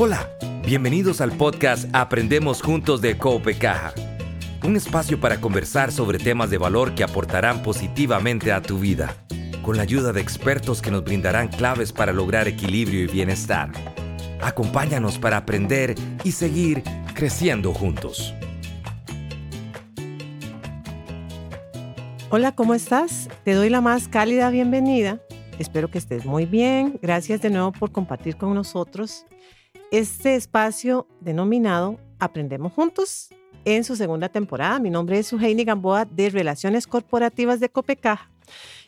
Hola, 0.00 0.30
bienvenidos 0.64 1.20
al 1.20 1.32
podcast 1.32 1.92
Aprendemos 1.92 2.62
Juntos 2.62 3.00
de 3.00 3.18
Caja. 3.18 3.92
Un 4.62 4.76
espacio 4.76 5.18
para 5.18 5.40
conversar 5.40 5.90
sobre 5.90 6.20
temas 6.20 6.50
de 6.50 6.56
valor 6.56 6.94
que 6.94 7.02
aportarán 7.02 7.64
positivamente 7.64 8.52
a 8.52 8.62
tu 8.62 8.78
vida, 8.78 9.16
con 9.60 9.76
la 9.76 9.82
ayuda 9.82 10.12
de 10.12 10.20
expertos 10.20 10.82
que 10.82 10.92
nos 10.92 11.02
brindarán 11.02 11.48
claves 11.48 11.92
para 11.92 12.12
lograr 12.12 12.46
equilibrio 12.46 13.02
y 13.02 13.06
bienestar. 13.08 13.72
Acompáñanos 14.40 15.18
para 15.18 15.38
aprender 15.38 15.96
y 16.22 16.30
seguir 16.30 16.84
creciendo 17.12 17.74
juntos. 17.74 18.32
Hola, 22.30 22.52
¿cómo 22.52 22.74
estás? 22.74 23.28
Te 23.42 23.54
doy 23.54 23.68
la 23.68 23.80
más 23.80 24.06
cálida 24.06 24.48
bienvenida. 24.50 25.18
Espero 25.58 25.88
que 25.90 25.98
estés 25.98 26.24
muy 26.24 26.46
bien. 26.46 27.00
Gracias 27.02 27.42
de 27.42 27.50
nuevo 27.50 27.72
por 27.72 27.90
compartir 27.90 28.36
con 28.36 28.54
nosotros 28.54 29.26
este 29.90 30.34
espacio 30.34 31.06
denominado 31.20 31.98
Aprendemos 32.18 32.72
Juntos 32.72 33.28
en 33.64 33.84
su 33.84 33.96
segunda 33.96 34.28
temporada. 34.28 34.78
Mi 34.78 34.90
nombre 34.90 35.18
es 35.18 35.28
Suheini 35.28 35.64
Gamboa 35.64 36.04
de 36.04 36.30
Relaciones 36.30 36.86
Corporativas 36.86 37.58
de 37.60 37.70
Copecaja. 37.70 38.30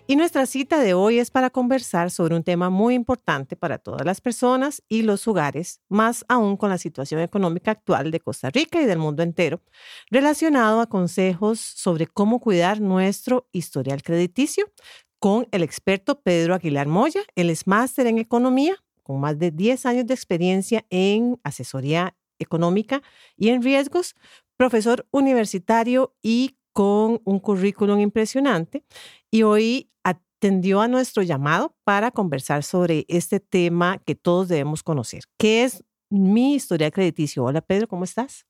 Y 0.06 0.16
nuestra 0.16 0.44
cita 0.44 0.80
de 0.80 0.92
hoy 0.92 1.18
es 1.18 1.30
para 1.30 1.50
conversar 1.50 2.10
sobre 2.10 2.34
un 2.34 2.42
tema 2.42 2.68
muy 2.68 2.94
importante 2.94 3.56
para 3.56 3.78
todas 3.78 4.04
las 4.04 4.20
personas 4.20 4.82
y 4.88 5.02
los 5.02 5.26
hogares, 5.28 5.80
más 5.88 6.24
aún 6.28 6.56
con 6.56 6.68
la 6.68 6.78
situación 6.78 7.20
económica 7.20 7.70
actual 7.70 8.10
de 8.10 8.20
Costa 8.20 8.50
Rica 8.50 8.80
y 8.80 8.86
del 8.86 8.98
mundo 8.98 9.22
entero, 9.22 9.62
relacionado 10.10 10.80
a 10.80 10.88
consejos 10.88 11.60
sobre 11.60 12.06
cómo 12.06 12.40
cuidar 12.40 12.80
nuestro 12.80 13.48
historial 13.52 14.02
crediticio 14.02 14.70
con 15.18 15.46
el 15.52 15.62
experto 15.62 16.20
Pedro 16.20 16.54
Aguilar 16.54 16.88
Moya. 16.88 17.22
Él 17.36 17.48
es 17.48 17.66
máster 17.66 18.06
en 18.06 18.18
economía, 18.18 18.76
con 19.10 19.18
más 19.18 19.40
de 19.40 19.50
10 19.50 19.86
años 19.86 20.06
de 20.06 20.14
experiencia 20.14 20.86
en 20.88 21.40
asesoría 21.42 22.16
económica 22.38 23.02
y 23.36 23.48
en 23.48 23.60
riesgos, 23.60 24.14
profesor 24.56 25.04
universitario 25.10 26.14
y 26.22 26.56
con 26.72 27.20
un 27.24 27.40
currículum 27.40 27.98
impresionante. 27.98 28.84
Y 29.28 29.42
hoy 29.42 29.90
atendió 30.04 30.80
a 30.80 30.86
nuestro 30.86 31.24
llamado 31.24 31.74
para 31.82 32.12
conversar 32.12 32.62
sobre 32.62 33.04
este 33.08 33.40
tema 33.40 33.98
que 33.98 34.14
todos 34.14 34.46
debemos 34.46 34.84
conocer, 34.84 35.24
que 35.36 35.64
es 35.64 35.82
mi 36.08 36.54
historia 36.54 36.92
crediticio. 36.92 37.42
Hola 37.42 37.62
Pedro, 37.62 37.88
¿cómo 37.88 38.04
estás? 38.04 38.46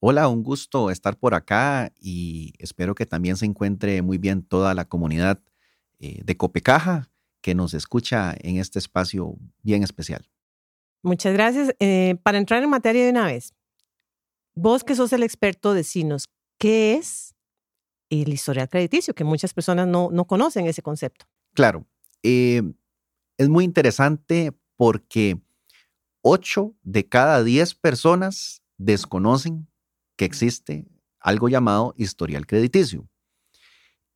Hola, 0.00 0.26
un 0.26 0.42
gusto 0.42 0.90
estar 0.90 1.16
por 1.16 1.34
acá 1.34 1.92
y 2.00 2.54
espero 2.58 2.96
que 2.96 3.06
también 3.06 3.36
se 3.36 3.46
encuentre 3.46 4.02
muy 4.02 4.18
bien 4.18 4.42
toda 4.42 4.74
la 4.74 4.86
comunidad 4.86 5.40
eh, 6.00 6.20
de 6.24 6.36
Copecaja 6.36 7.09
que 7.40 7.54
nos 7.54 7.74
escucha 7.74 8.34
en 8.40 8.56
este 8.56 8.78
espacio 8.78 9.36
bien 9.62 9.82
especial. 9.82 10.28
Muchas 11.02 11.32
gracias. 11.32 11.74
Eh, 11.78 12.16
para 12.22 12.38
entrar 12.38 12.62
en 12.62 12.70
materia 12.70 13.04
de 13.04 13.10
una 13.10 13.26
vez, 13.26 13.54
vos 14.54 14.84
que 14.84 14.94
sos 14.94 15.12
el 15.12 15.22
experto, 15.22 15.72
decinos, 15.72 16.26
¿qué 16.58 16.94
es 16.94 17.34
el 18.10 18.32
historial 18.32 18.68
crediticio, 18.68 19.14
que 19.14 19.24
muchas 19.24 19.54
personas 19.54 19.86
no, 19.86 20.10
no 20.12 20.26
conocen 20.26 20.66
ese 20.66 20.82
concepto. 20.82 21.26
Claro, 21.54 21.86
eh, 22.22 22.62
es 23.38 23.48
muy 23.48 23.64
interesante 23.64 24.52
porque 24.76 25.40
8 26.22 26.74
de 26.82 27.08
cada 27.08 27.42
10 27.42 27.74
personas 27.76 28.62
desconocen 28.76 29.68
que 30.16 30.24
existe 30.24 30.86
algo 31.20 31.48
llamado 31.48 31.94
historial 31.96 32.46
crediticio. 32.46 33.08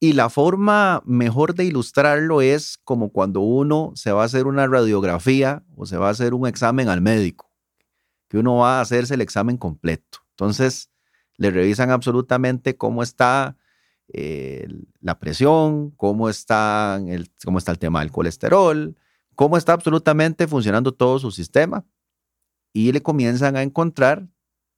Y 0.05 0.13
la 0.13 0.29
forma 0.29 1.03
mejor 1.07 1.55
de 1.55 1.65
ilustrarlo 1.65 2.43
es 2.43 2.77
como 2.77 3.09
cuando 3.09 3.41
uno 3.41 3.93
se 3.95 4.13
va 4.13 4.21
a 4.21 4.27
hacer 4.27 4.47
una 4.47 4.67
radiografía 4.67 5.65
o 5.77 5.87
se 5.87 5.97
va 5.97 6.09
a 6.09 6.11
hacer 6.11 6.35
un 6.35 6.47
examen 6.47 6.91
al 6.91 7.01
médico, 7.01 7.51
que 8.29 8.37
uno 8.37 8.57
va 8.57 8.77
a 8.77 8.81
hacerse 8.83 9.15
el 9.15 9.23
examen 9.23 9.57
completo. 9.57 10.19
Entonces, 10.33 10.91
le 11.39 11.51
revisan 11.51 11.91
absolutamente 11.91 12.77
cómo 12.77 13.03
está 13.03 13.57
eh, 14.09 14.69
la 15.01 15.19
presión, 15.19 15.93
cómo 15.93 16.29
está, 16.29 17.01
el, 17.07 17.31
cómo 17.43 17.57
está 17.57 17.73
el 17.73 17.79
tema 17.79 18.01
del 18.01 18.13
colesterol, 18.13 18.95
cómo 19.35 19.57
está 19.57 19.73
absolutamente 19.73 20.47
funcionando 20.47 20.93
todo 20.93 21.19
su 21.19 21.31
sistema 21.31 21.87
y 22.75 22.93
le 22.93 23.01
comienzan 23.03 23.57
a 23.57 23.63
encontrar 23.63 24.29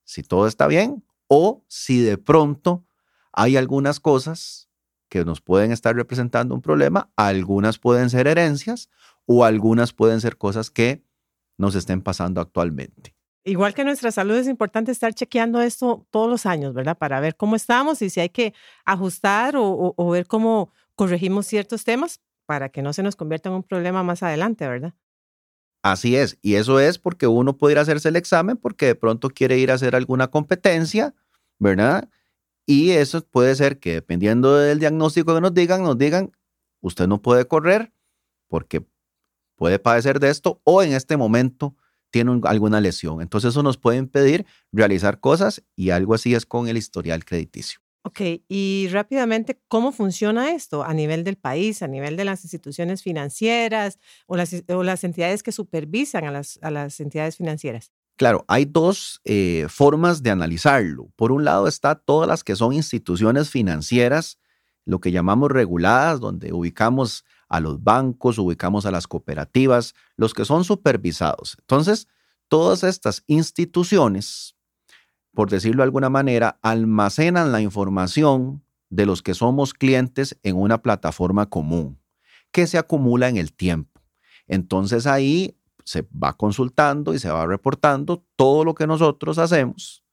si 0.04 0.22
todo 0.22 0.46
está 0.46 0.68
bien 0.68 1.04
o 1.26 1.64
si 1.66 2.00
de 2.00 2.16
pronto 2.16 2.86
hay 3.32 3.56
algunas 3.56 3.98
cosas 3.98 4.65
que 5.08 5.24
nos 5.24 5.40
pueden 5.40 5.72
estar 5.72 5.94
representando 5.94 6.54
un 6.54 6.62
problema, 6.62 7.10
algunas 7.16 7.78
pueden 7.78 8.10
ser 8.10 8.26
herencias 8.26 8.90
o 9.26 9.44
algunas 9.44 9.92
pueden 9.92 10.20
ser 10.20 10.36
cosas 10.36 10.70
que 10.70 11.02
nos 11.58 11.74
estén 11.74 12.02
pasando 12.02 12.40
actualmente. 12.40 13.14
Igual 13.44 13.74
que 13.74 13.84
nuestra 13.84 14.10
salud 14.10 14.34
es 14.34 14.48
importante 14.48 14.90
estar 14.90 15.14
chequeando 15.14 15.60
esto 15.60 16.04
todos 16.10 16.28
los 16.28 16.46
años, 16.46 16.74
¿verdad? 16.74 16.98
Para 16.98 17.20
ver 17.20 17.36
cómo 17.36 17.54
estamos 17.54 18.02
y 18.02 18.10
si 18.10 18.18
hay 18.18 18.30
que 18.30 18.54
ajustar 18.84 19.54
o, 19.56 20.10
ver 20.10 20.26
cómo 20.26 20.72
corregimos 20.96 21.46
ciertos 21.46 21.84
temas 21.84 22.20
para 22.44 22.70
que 22.70 22.82
no 22.82 22.92
se 22.92 23.04
nos 23.04 23.14
convierta 23.14 23.48
en 23.48 23.54
un 23.54 23.62
problema 23.62 24.02
más 24.02 24.24
adelante, 24.24 24.66
¿verdad? 24.66 24.94
Así 25.84 26.16
es, 26.16 26.38
y 26.42 26.56
eso 26.56 26.80
es 26.80 26.98
porque 26.98 27.28
uno 27.28 27.56
puede 27.56 27.74
ir 27.74 27.78
a 27.78 27.82
hacerse 27.82 28.08
el 28.08 28.16
examen 28.16 28.56
porque 28.56 28.86
de 28.86 28.94
pronto 28.96 29.30
quiere 29.30 29.58
ir 29.58 29.70
a 29.70 29.74
hacer 29.74 29.94
alguna 29.94 30.26
competencia, 30.26 31.14
¿verdad? 31.60 32.08
Y 32.66 32.90
eso 32.90 33.22
puede 33.22 33.54
ser 33.54 33.78
que 33.78 33.94
dependiendo 33.94 34.56
del 34.56 34.80
diagnóstico 34.80 35.34
que 35.34 35.40
nos 35.40 35.54
digan, 35.54 35.82
nos 35.84 35.96
digan, 35.96 36.32
usted 36.80 37.06
no 37.06 37.22
puede 37.22 37.46
correr 37.46 37.92
porque 38.48 38.84
puede 39.54 39.78
padecer 39.78 40.18
de 40.18 40.30
esto 40.30 40.60
o 40.64 40.82
en 40.82 40.92
este 40.92 41.16
momento 41.16 41.76
tiene 42.10 42.40
alguna 42.44 42.80
lesión. 42.80 43.22
Entonces 43.22 43.50
eso 43.50 43.62
nos 43.62 43.78
puede 43.78 43.98
impedir 43.98 44.46
realizar 44.72 45.20
cosas 45.20 45.62
y 45.76 45.90
algo 45.90 46.14
así 46.14 46.34
es 46.34 46.44
con 46.44 46.68
el 46.68 46.76
historial 46.76 47.24
crediticio. 47.24 47.80
Ok, 48.02 48.20
y 48.48 48.86
rápidamente, 48.92 49.60
¿cómo 49.66 49.90
funciona 49.90 50.52
esto 50.52 50.84
a 50.84 50.94
nivel 50.94 51.24
del 51.24 51.36
país, 51.36 51.82
a 51.82 51.88
nivel 51.88 52.16
de 52.16 52.24
las 52.24 52.44
instituciones 52.44 53.02
financieras 53.02 53.98
o 54.26 54.36
las, 54.36 55.04
entidades 55.04 55.42
que 55.42 55.50
supervisan 55.50 56.24
a 56.24 56.70
las 56.70 57.00
entidades 57.00 57.36
financieras? 57.36 57.90
Claro, 58.16 58.44
hay 58.48 58.64
dos 58.64 59.20
eh, 59.24 59.66
formas 59.68 60.22
de 60.22 60.30
analizarlo. 60.30 61.10
Por 61.16 61.32
un 61.32 61.44
lado 61.44 61.68
está 61.68 61.94
todas 61.94 62.26
las 62.26 62.44
que 62.44 62.56
son 62.56 62.72
instituciones 62.72 63.50
financieras, 63.50 64.38
lo 64.86 65.00
que 65.00 65.12
llamamos 65.12 65.50
reguladas, 65.50 66.20
donde 66.20 66.52
ubicamos 66.52 67.24
a 67.48 67.60
los 67.60 67.82
bancos, 67.82 68.38
ubicamos 68.38 68.86
a 68.86 68.90
las 68.90 69.06
cooperativas, 69.06 69.94
los 70.16 70.32
que 70.32 70.46
son 70.46 70.64
supervisados. 70.64 71.56
Entonces, 71.60 72.08
todas 72.48 72.84
estas 72.84 73.22
instituciones, 73.26 74.56
por 75.34 75.50
decirlo 75.50 75.82
de 75.82 75.84
alguna 75.84 76.08
manera, 76.08 76.58
almacenan 76.62 77.52
la 77.52 77.60
información 77.60 78.64
de 78.88 79.04
los 79.04 79.22
que 79.22 79.34
somos 79.34 79.74
clientes 79.74 80.38
en 80.42 80.56
una 80.56 80.80
plataforma 80.80 81.46
común 81.50 82.00
que 82.52 82.66
se 82.66 82.78
acumula 82.78 83.28
en 83.28 83.36
el 83.36 83.52
tiempo. 83.52 84.00
Entonces 84.46 85.06
ahí 85.06 85.55
se 85.86 86.02
va 86.02 86.36
consultando 86.36 87.14
y 87.14 87.20
se 87.20 87.30
va 87.30 87.46
reportando 87.46 88.26
todo 88.34 88.64
lo 88.64 88.74
que 88.74 88.88
nosotros 88.88 89.38
hacemos 89.38 90.04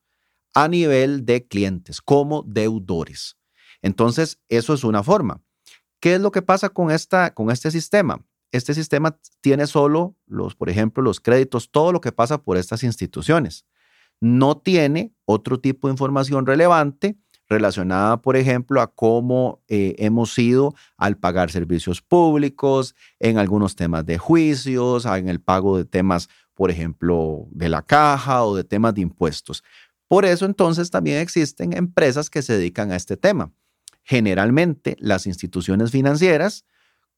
a 0.53 0.67
nivel 0.67 1.25
de 1.25 1.47
clientes 1.47 1.99
como 1.99 2.43
deudores. 2.43 3.37
Entonces, 3.81 4.39
eso 4.49 4.75
es 4.75 4.83
una 4.83 5.01
forma. 5.01 5.41
¿Qué 5.99 6.13
es 6.13 6.21
lo 6.21 6.31
que 6.31 6.43
pasa 6.43 6.69
con, 6.69 6.91
esta, 6.91 7.33
con 7.33 7.49
este 7.49 7.71
sistema? 7.71 8.23
Este 8.51 8.75
sistema 8.75 9.17
tiene 9.41 9.65
solo 9.65 10.15
los, 10.27 10.53
por 10.53 10.69
ejemplo, 10.69 11.01
los 11.01 11.19
créditos, 11.19 11.71
todo 11.71 11.91
lo 11.91 12.01
que 12.01 12.11
pasa 12.11 12.43
por 12.43 12.55
estas 12.57 12.83
instituciones. 12.83 13.65
No 14.21 14.57
tiene 14.57 15.15
otro 15.25 15.59
tipo 15.59 15.87
de 15.87 15.93
información 15.93 16.45
relevante 16.45 17.17
relacionada, 17.49 18.17
por 18.21 18.35
ejemplo, 18.35 18.81
a 18.81 18.87
cómo 18.87 19.61
eh, 19.67 19.95
hemos 19.97 20.37
ido 20.39 20.73
al 20.97 21.17
pagar 21.17 21.51
servicios 21.51 22.01
públicos, 22.01 22.95
en 23.19 23.37
algunos 23.37 23.75
temas 23.75 24.05
de 24.05 24.17
juicios, 24.17 25.05
en 25.05 25.29
el 25.29 25.39
pago 25.39 25.77
de 25.77 25.85
temas, 25.85 26.29
por 26.53 26.71
ejemplo, 26.71 27.47
de 27.51 27.69
la 27.69 27.81
caja 27.81 28.43
o 28.43 28.55
de 28.55 28.63
temas 28.63 28.93
de 28.95 29.01
impuestos. 29.01 29.63
Por 30.07 30.25
eso 30.25 30.45
entonces 30.45 30.91
también 30.91 31.19
existen 31.19 31.75
empresas 31.75 32.29
que 32.29 32.41
se 32.41 32.53
dedican 32.57 32.91
a 32.91 32.95
este 32.95 33.17
tema. 33.17 33.51
Generalmente 34.03 34.95
las 34.99 35.25
instituciones 35.25 35.91
financieras, 35.91 36.65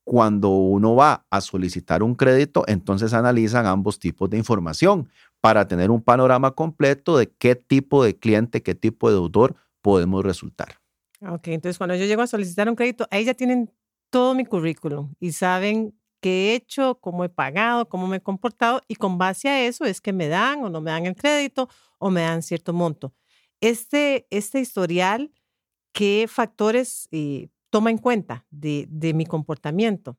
cuando 0.04 0.50
uno 0.50 0.96
va 0.96 1.26
a 1.32 1.42
solicitar 1.42 2.04
un 2.04 2.14
crédito, 2.14 2.64
entonces 2.68 3.14
analizan 3.14 3.66
ambos 3.66 4.00
tipos 4.00 4.30
de 4.30 4.38
información 4.38 5.10
para 5.42 5.68
tener 5.68 5.92
un 5.92 6.02
panorama 6.02 6.52
completo 6.52 7.18
de 7.18 7.28
qué 7.28 7.56
tipo 7.56 8.04
de 8.04 8.16
cliente, 8.16 8.62
qué 8.62 8.76
tipo 8.76 9.10
de 9.10 9.16
deudor 9.16 9.56
podemos 9.86 10.26
resultar. 10.26 10.80
Ok, 11.22 11.50
entonces 11.50 11.78
cuando 11.78 11.96
yo 11.96 12.06
llego 12.06 12.24
a 12.24 12.28
solicitar 12.28 12.68
un 12.68 12.76
crédito, 12.76 13.08
ahí 13.12 13.24
ya 13.24 13.36
tienen 13.36 13.72
todo 14.10 14.34
mi 14.34 14.44
currículum 14.44 15.14
y 15.20 15.32
saben 15.32 15.96
qué 16.22 16.30
he 16.32 16.56
hecho, 16.56 16.96
cómo 17.00 17.24
he 17.24 17.30
pagado, 17.30 17.88
cómo 17.88 18.08
me 18.08 18.18
he 18.18 18.22
comportado 18.22 18.82
y 18.88 18.96
con 18.96 19.20
base 19.20 19.48
a 19.48 19.64
eso 19.64 19.86
es 19.86 20.02
que 20.02 20.12
me 20.12 20.28
dan 20.28 20.64
o 20.64 20.72
no 20.72 20.82
me 20.82 20.90
dan 20.90 21.06
el 21.06 21.16
crédito 21.16 21.70
o 22.00 22.10
me 22.10 22.22
dan 22.22 22.42
cierto 22.42 22.74
monto. 22.74 23.14
Este, 23.62 24.26
este 24.32 24.60
historial 24.60 25.32
¿qué 25.94 26.26
factores 26.28 27.08
eh, 27.12 27.50
toma 27.70 27.92
en 27.92 28.00
cuenta 28.00 28.48
de, 28.50 29.14
mi 29.14 29.28
comportamiento? 29.28 30.18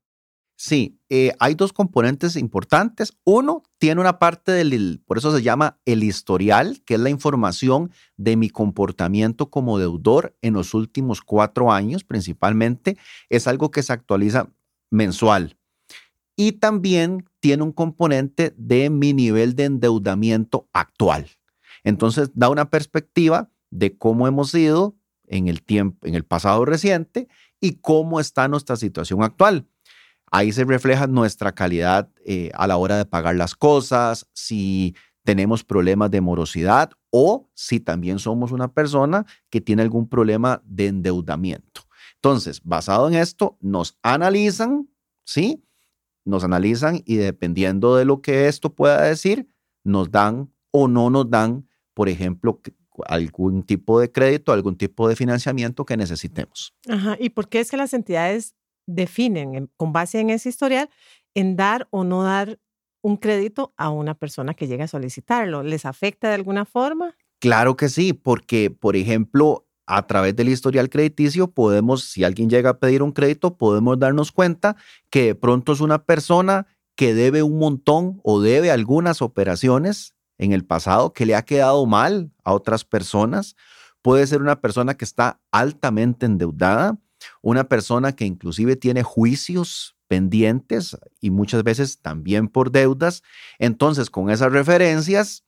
Sí, 0.58 0.98
eh, 1.10 1.32
hay 1.38 1.54
dos 1.54 1.74
componentes 1.74 2.34
importantes. 2.34 3.12
Uno, 3.24 3.62
tiene 3.78 4.00
una 4.00 4.18
parte 4.18 4.52
del, 4.52 5.02
por 5.06 5.18
eso 5.18 5.36
se 5.36 5.42
llama 5.42 5.78
el 5.84 6.02
historial, 6.02 6.82
que 6.86 6.94
es 6.94 7.00
la 7.00 7.10
información 7.10 7.92
de 8.16 8.36
mi 8.36 8.48
comportamiento 8.48 9.50
como 9.50 9.78
deudor 9.78 10.34
en 10.40 10.54
los 10.54 10.72
últimos 10.72 11.20
cuatro 11.20 11.70
años, 11.70 12.04
principalmente. 12.04 12.96
Es 13.28 13.46
algo 13.46 13.70
que 13.70 13.82
se 13.82 13.92
actualiza 13.92 14.48
mensual. 14.90 15.58
Y 16.36 16.52
también 16.52 17.28
tiene 17.40 17.62
un 17.62 17.72
componente 17.72 18.54
de 18.56 18.88
mi 18.88 19.12
nivel 19.12 19.56
de 19.56 19.64
endeudamiento 19.64 20.68
actual. 20.72 21.28
Entonces, 21.84 22.30
da 22.34 22.48
una 22.48 22.70
perspectiva 22.70 23.50
de 23.70 23.96
cómo 23.98 24.26
hemos 24.26 24.54
ido 24.54 24.96
en 25.26 25.48
el 25.48 25.62
tiempo, 25.62 26.06
en 26.06 26.14
el 26.14 26.24
pasado 26.24 26.64
reciente 26.64 27.28
y 27.60 27.74
cómo 27.74 28.20
está 28.20 28.48
nuestra 28.48 28.76
situación 28.76 29.22
actual. 29.22 29.66
Ahí 30.30 30.52
se 30.52 30.64
refleja 30.64 31.06
nuestra 31.06 31.52
calidad 31.52 32.10
eh, 32.24 32.50
a 32.54 32.66
la 32.66 32.76
hora 32.76 32.96
de 32.96 33.06
pagar 33.06 33.36
las 33.36 33.54
cosas, 33.54 34.26
si 34.32 34.94
tenemos 35.24 35.64
problemas 35.64 36.10
de 36.10 36.20
morosidad 36.20 36.90
o 37.10 37.50
si 37.54 37.80
también 37.80 38.18
somos 38.18 38.52
una 38.52 38.72
persona 38.72 39.26
que 39.50 39.60
tiene 39.60 39.82
algún 39.82 40.08
problema 40.08 40.62
de 40.64 40.86
endeudamiento. 40.86 41.82
Entonces, 42.16 42.60
basado 42.64 43.08
en 43.08 43.14
esto, 43.14 43.56
nos 43.60 43.98
analizan, 44.02 44.88
¿sí? 45.24 45.64
Nos 46.24 46.44
analizan 46.44 47.02
y 47.04 47.16
dependiendo 47.16 47.96
de 47.96 48.04
lo 48.04 48.20
que 48.20 48.48
esto 48.48 48.74
pueda 48.74 49.02
decir, 49.02 49.48
nos 49.84 50.10
dan 50.10 50.52
o 50.72 50.88
no 50.88 51.10
nos 51.10 51.30
dan, 51.30 51.68
por 51.94 52.08
ejemplo, 52.08 52.60
algún 53.06 53.62
tipo 53.62 54.00
de 54.00 54.10
crédito, 54.10 54.52
algún 54.52 54.76
tipo 54.76 55.08
de 55.08 55.16
financiamiento 55.16 55.84
que 55.84 55.96
necesitemos. 55.96 56.74
Ajá. 56.88 57.16
¿Y 57.20 57.30
por 57.30 57.48
qué 57.48 57.60
es 57.60 57.70
que 57.70 57.76
las 57.76 57.94
entidades 57.94 58.55
definen 58.86 59.70
con 59.76 59.92
base 59.92 60.20
en 60.20 60.30
ese 60.30 60.48
historial 60.48 60.88
en 61.34 61.56
dar 61.56 61.86
o 61.90 62.04
no 62.04 62.22
dar 62.22 62.58
un 63.02 63.16
crédito 63.16 63.74
a 63.76 63.90
una 63.90 64.14
persona 64.14 64.54
que 64.54 64.66
llegue 64.66 64.84
a 64.84 64.88
solicitarlo. 64.88 65.62
¿Les 65.62 65.84
afecta 65.84 66.28
de 66.28 66.34
alguna 66.34 66.64
forma? 66.64 67.14
Claro 67.40 67.76
que 67.76 67.88
sí, 67.88 68.12
porque, 68.12 68.70
por 68.70 68.96
ejemplo, 68.96 69.66
a 69.86 70.06
través 70.06 70.34
del 70.34 70.48
historial 70.48 70.88
crediticio 70.88 71.52
podemos, 71.52 72.04
si 72.04 72.24
alguien 72.24 72.50
llega 72.50 72.70
a 72.70 72.78
pedir 72.78 73.02
un 73.02 73.12
crédito, 73.12 73.56
podemos 73.56 73.98
darnos 73.98 74.32
cuenta 74.32 74.76
que 75.10 75.26
de 75.26 75.34
pronto 75.34 75.72
es 75.72 75.80
una 75.80 76.04
persona 76.04 76.66
que 76.96 77.14
debe 77.14 77.42
un 77.42 77.58
montón 77.58 78.20
o 78.24 78.40
debe 78.40 78.70
algunas 78.70 79.22
operaciones 79.22 80.14
en 80.38 80.52
el 80.52 80.64
pasado 80.64 81.12
que 81.12 81.26
le 81.26 81.36
ha 81.36 81.44
quedado 81.44 81.86
mal 81.86 82.32
a 82.42 82.52
otras 82.52 82.84
personas. 82.84 83.54
Puede 84.02 84.26
ser 84.26 84.40
una 84.40 84.60
persona 84.60 84.94
que 84.94 85.04
está 85.04 85.40
altamente 85.52 86.26
endeudada 86.26 86.98
una 87.42 87.68
persona 87.68 88.12
que 88.12 88.24
inclusive 88.24 88.76
tiene 88.76 89.02
juicios 89.02 89.96
pendientes 90.08 90.96
y 91.20 91.30
muchas 91.30 91.62
veces 91.62 92.00
también 92.00 92.48
por 92.48 92.70
deudas. 92.70 93.22
Entonces, 93.58 94.10
con 94.10 94.30
esas 94.30 94.52
referencias, 94.52 95.44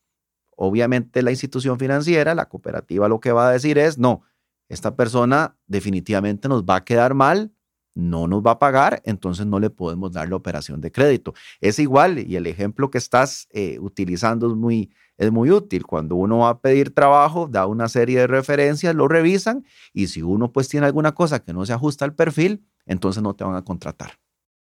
obviamente 0.57 1.23
la 1.23 1.31
institución 1.31 1.79
financiera, 1.79 2.35
la 2.35 2.49
cooperativa, 2.49 3.09
lo 3.09 3.21
que 3.21 3.33
va 3.33 3.49
a 3.49 3.53
decir 3.53 3.79
es, 3.79 3.99
no, 3.99 4.23
esta 4.69 4.97
persona 4.97 5.57
definitivamente 5.67 6.49
nos 6.49 6.65
va 6.65 6.77
a 6.77 6.85
quedar 6.85 7.15
mal, 7.15 7.53
no 7.95 8.29
nos 8.29 8.43
va 8.43 8.53
a 8.53 8.59
pagar, 8.59 9.03
entonces 9.05 9.47
no 9.47 9.59
le 9.59 9.71
podemos 9.71 10.13
dar 10.13 10.29
la 10.29 10.37
operación 10.37 10.81
de 10.81 10.93
crédito. 10.93 11.35
Es 11.61 11.79
igual, 11.79 12.19
y 12.19 12.37
el 12.37 12.47
ejemplo 12.47 12.91
que 12.91 12.99
estás 12.99 13.49
eh, 13.51 13.79
utilizando 13.81 14.49
es 14.49 14.55
muy, 14.55 14.91
es 15.17 15.33
muy 15.33 15.51
útil. 15.51 15.85
Cuando 15.85 16.15
uno 16.15 16.39
va 16.39 16.51
a 16.51 16.61
pedir 16.61 16.95
trabajo, 16.95 17.49
da 17.49 17.67
una 17.67 17.89
serie 17.89 18.21
de 18.21 18.27
referencias, 18.27 18.95
lo 18.95 19.09
revisan 19.09 19.65
y 19.93 20.07
si 20.07 20.23
uno 20.23 20.53
pues 20.53 20.69
tiene 20.69 20.87
alguna 20.87 21.13
cosa 21.13 21.41
que 21.41 21.53
no 21.53 21.67
se 21.67 21.73
ajusta 21.73 22.05
al 22.05 22.15
perfil, 22.15 22.65
entonces 22.87 23.23
no 23.23 23.35
te 23.35 23.45
van 23.45 23.57
a 23.57 23.65
contratar. 23.65 24.13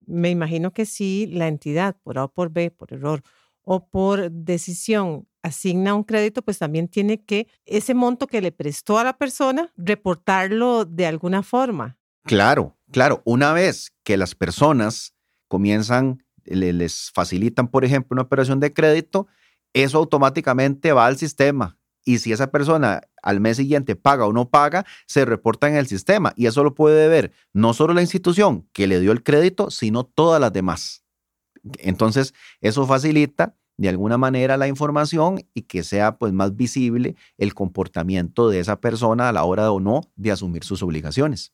Me 0.05 0.29
imagino 0.29 0.71
que 0.71 0.85
si 0.85 1.27
la 1.27 1.47
entidad, 1.47 1.97
por 2.01 2.17
A 2.17 2.25
o 2.25 2.31
por 2.31 2.49
B, 2.49 2.71
por 2.71 2.93
error 2.93 3.21
o 3.61 3.87
por 3.89 4.31
decisión, 4.31 5.27
asigna 5.43 5.93
un 5.93 6.03
crédito, 6.03 6.41
pues 6.41 6.57
también 6.57 6.87
tiene 6.87 7.23
que 7.23 7.47
ese 7.65 7.93
monto 7.93 8.27
que 8.27 8.41
le 8.41 8.53
prestó 8.53 8.97
a 8.97 9.03
la 9.03 9.17
persona, 9.17 9.73
reportarlo 9.75 10.85
de 10.85 11.05
alguna 11.05 11.43
forma. 11.43 11.97
Claro, 12.23 12.76
claro. 12.91 13.21
Una 13.25 13.53
vez 13.53 13.93
que 14.03 14.17
las 14.17 14.35
personas 14.35 15.13
comienzan, 15.47 16.23
les 16.43 17.11
facilitan, 17.13 17.67
por 17.67 17.85
ejemplo, 17.85 18.15
una 18.15 18.23
operación 18.23 18.59
de 18.59 18.73
crédito, 18.73 19.27
eso 19.73 19.97
automáticamente 19.97 20.91
va 20.93 21.05
al 21.05 21.17
sistema. 21.17 21.77
Y 22.05 22.19
si 22.19 22.31
esa 22.31 22.51
persona 22.51 23.01
al 23.21 23.41
mes 23.41 23.57
siguiente 23.57 23.97
paga 23.97 24.25
o 24.25 24.31
no 24.31 24.49
paga, 24.49 24.85
se 25.07 25.25
reporta 25.25 25.67
en 25.67 25.75
el 25.75 25.87
sistema. 25.87 26.31
Y 26.37 26.45
eso 26.45 26.63
lo 26.63 26.73
puede 26.73 27.09
ver 27.09 27.33
no 27.51 27.73
solo 27.73 27.93
la 27.93 28.01
institución 28.01 28.65
que 28.71 28.87
le 28.87 29.01
dio 29.01 29.11
el 29.11 29.23
crédito, 29.23 29.69
sino 29.71 30.05
todas 30.05 30.39
las 30.39 30.53
demás. 30.53 31.03
Entonces, 31.79 32.33
eso 32.61 32.87
facilita 32.87 33.57
de 33.75 33.89
alguna 33.89 34.17
manera 34.17 34.55
la 34.55 34.67
información 34.67 35.43
y 35.53 35.63
que 35.63 35.83
sea 35.83 36.17
pues 36.17 36.33
más 36.33 36.55
visible 36.55 37.15
el 37.37 37.53
comportamiento 37.53 38.49
de 38.49 38.59
esa 38.59 38.79
persona 38.79 39.29
a 39.29 39.33
la 39.33 39.43
hora 39.43 39.69
o 39.71 39.79
no 39.79 40.01
de 40.15 40.31
asumir 40.31 40.63
sus 40.63 40.81
obligaciones. 40.81 41.53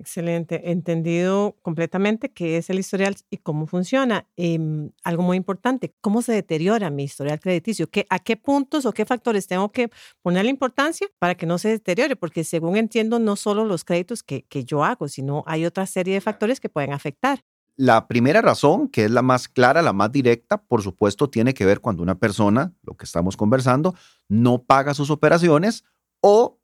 Excelente, 0.00 0.72
entendido 0.72 1.56
completamente 1.62 2.32
qué 2.32 2.56
es 2.56 2.68
el 2.68 2.80
historial 2.80 3.14
y 3.30 3.38
cómo 3.38 3.66
funciona. 3.66 4.26
Em, 4.36 4.90
algo 5.04 5.22
muy 5.22 5.36
importante, 5.36 5.94
¿cómo 6.00 6.20
se 6.20 6.32
deteriora 6.32 6.90
mi 6.90 7.04
historial 7.04 7.38
crediticio? 7.38 7.88
¿Qué, 7.88 8.04
¿A 8.10 8.18
qué 8.18 8.36
puntos 8.36 8.86
o 8.86 8.92
qué 8.92 9.04
factores 9.06 9.46
tengo 9.46 9.70
que 9.70 9.90
ponerle 10.20 10.50
importancia 10.50 11.08
para 11.20 11.36
que 11.36 11.46
no 11.46 11.58
se 11.58 11.68
deteriore? 11.68 12.16
Porque 12.16 12.42
según 12.42 12.76
entiendo, 12.76 13.20
no 13.20 13.36
solo 13.36 13.64
los 13.64 13.84
créditos 13.84 14.24
que, 14.24 14.42
que 14.42 14.64
yo 14.64 14.82
hago, 14.82 15.06
sino 15.06 15.44
hay 15.46 15.64
otra 15.64 15.86
serie 15.86 16.14
de 16.14 16.20
factores 16.20 16.58
que 16.58 16.68
pueden 16.68 16.92
afectar. 16.92 17.40
La 17.76 18.08
primera 18.08 18.40
razón, 18.40 18.88
que 18.88 19.04
es 19.04 19.10
la 19.10 19.22
más 19.22 19.48
clara, 19.48 19.80
la 19.80 19.92
más 19.92 20.10
directa, 20.10 20.62
por 20.62 20.82
supuesto, 20.82 21.30
tiene 21.30 21.54
que 21.54 21.66
ver 21.66 21.80
cuando 21.80 22.02
una 22.02 22.18
persona, 22.18 22.72
lo 22.82 22.96
que 22.96 23.04
estamos 23.04 23.36
conversando, 23.36 23.94
no 24.28 24.62
paga 24.62 24.94
sus 24.94 25.10
operaciones 25.10 25.84
o 26.20 26.60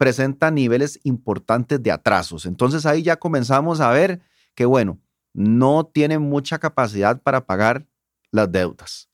presenta 0.00 0.50
niveles 0.50 0.98
importantes 1.04 1.82
de 1.82 1.92
atrasos. 1.92 2.46
Entonces 2.46 2.86
ahí 2.86 3.02
ya 3.02 3.16
comenzamos 3.16 3.80
a 3.80 3.90
ver 3.90 4.22
que, 4.54 4.64
bueno, 4.64 4.98
no 5.34 5.84
tiene 5.84 6.18
mucha 6.18 6.58
capacidad 6.58 7.20
para 7.20 7.44
pagar 7.44 7.86
las 8.30 8.50
deudas. 8.50 9.10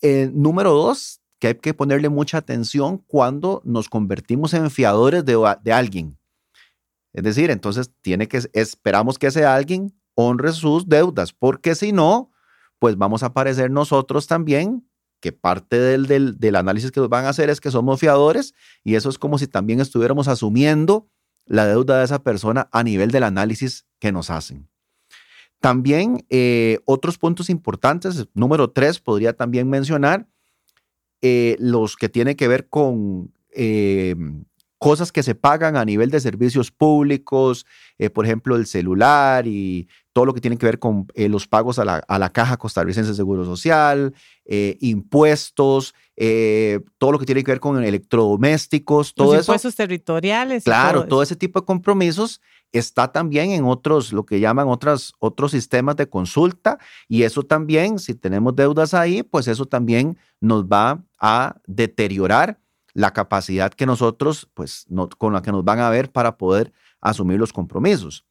Eh, 0.00 0.30
número 0.32 0.72
dos, 0.72 1.20
que 1.38 1.48
hay 1.48 1.54
que 1.56 1.74
ponerle 1.74 2.08
mucha 2.08 2.38
atención 2.38 2.96
cuando 2.96 3.60
nos 3.62 3.90
convertimos 3.90 4.54
en 4.54 4.70
fiadores 4.70 5.22
de, 5.22 5.70
alguien. 5.70 6.18
Es 7.12 7.22
decir, 7.22 7.50
entonces 7.50 7.90
tiene 8.00 8.26
que, 8.26 8.40
esperamos 8.54 9.18
que 9.18 9.26
ese 9.26 9.44
alguien 9.44 9.94
honre 10.14 10.52
sus 10.52 10.88
deudas, 10.88 11.34
porque 11.34 11.74
si 11.74 11.92
no, 11.92 12.32
pues 12.78 12.96
vamos 12.96 13.22
a 13.22 13.26
aparecer 13.26 13.70
nosotros 13.70 14.26
también 14.26 14.88
parte 15.32 15.78
del, 15.78 16.38
del, 16.38 16.56
análisis 16.56 16.90
que 16.90 17.00
nos 17.00 17.08
van 17.08 17.24
a 17.24 17.30
hacer 17.30 17.50
es 17.50 17.60
que 17.60 17.70
somos 17.70 18.00
fiadores 18.00 18.54
y 18.84 18.94
eso 18.94 19.08
es 19.08 19.18
como 19.18 19.38
si 19.38 19.46
también 19.46 19.80
estuviéramos 19.80 20.28
asumiendo 20.28 21.08
la 21.46 21.66
deuda 21.66 21.98
de 21.98 22.04
esa 22.04 22.22
persona 22.22 22.68
a 22.72 22.82
nivel 22.82 23.10
del 23.10 23.22
análisis 23.22 23.86
que 23.98 24.12
nos 24.12 24.30
hacen. 24.30 24.68
También 25.60 26.24
eh, 26.28 26.78
otros 26.84 27.18
puntos 27.18 27.50
importantes, 27.50 28.28
número 28.34 28.70
tres, 28.70 29.00
podría 29.00 29.32
también 29.32 29.68
mencionar 29.68 30.28
eh, 31.22 31.56
los 31.58 31.96
que 31.96 32.08
tienen 32.08 32.36
que 32.36 32.48
ver 32.48 32.68
con 32.68 33.32
eh, 33.54 34.14
cosas 34.78 35.12
que 35.12 35.22
se 35.22 35.34
pagan 35.34 35.76
a 35.76 35.84
nivel 35.84 36.10
de 36.10 36.20
servicios 36.20 36.70
públicos, 36.70 37.66
por 38.12 38.26
ejemplo, 38.26 38.56
el 38.56 38.66
celular 38.66 39.46
y 39.46 39.88
todo 40.16 40.24
lo 40.24 40.32
que 40.32 40.40
tiene 40.40 40.56
que 40.56 40.64
ver 40.64 40.78
con 40.78 41.06
eh, 41.12 41.28
los 41.28 41.46
pagos 41.46 41.78
a 41.78 41.84
la, 41.84 42.30
Caja 42.32 42.56
Costarricense 42.56 43.10
de 43.10 43.16
Seguro 43.16 43.44
Social, 43.44 44.14
eh, 44.46 44.78
impuestos, 44.80 45.94
eh, 46.16 46.80
todo 46.96 47.12
lo 47.12 47.18
que 47.18 47.26
tiene 47.26 47.44
que 47.44 47.50
ver 47.50 47.60
con 47.60 47.84
electrodomésticos, 47.84 49.12
todo 49.12 49.34
los 49.34 49.42
impuestos 49.42 49.74
territoriales. 49.74 50.64
Claro, 50.64 51.06
todo, 51.06 51.22
ese 51.22 51.36
tipo 51.36 51.60
de 51.60 51.66
compromisos 51.66 52.40
está 52.72 53.12
también 53.12 53.50
en 53.50 53.66
otros, 53.66 54.14
lo 54.14 54.24
que 54.24 54.40
llaman 54.40 54.68
otras, 54.68 55.12
otros 55.18 55.50
sistemas 55.50 55.96
de 55.96 56.08
consulta 56.08 56.78
y 57.08 57.24
eso 57.24 57.42
también, 57.42 57.98
si 57.98 58.14
tenemos 58.14 58.56
deudas 58.56 58.94
ahí, 58.94 59.22
pues 59.22 59.48
eso 59.48 59.66
también 59.66 60.16
nos 60.40 60.64
va 60.64 61.04
a 61.18 61.56
deteriorar 61.66 62.58
la 62.96 63.12
capacidad 63.12 63.72
que 63.74 63.84
nosotros, 63.84 64.48
pues, 64.54 64.86
con 65.18 65.34
la 65.34 65.42
que 65.42 65.52
nos 65.52 65.62
van 65.62 65.80
a 65.80 65.90
ver 65.90 66.10
para 66.10 66.38
poder 66.38 66.72
asumir 67.02 67.38
los 67.38 67.52
compromisos. 67.52 68.24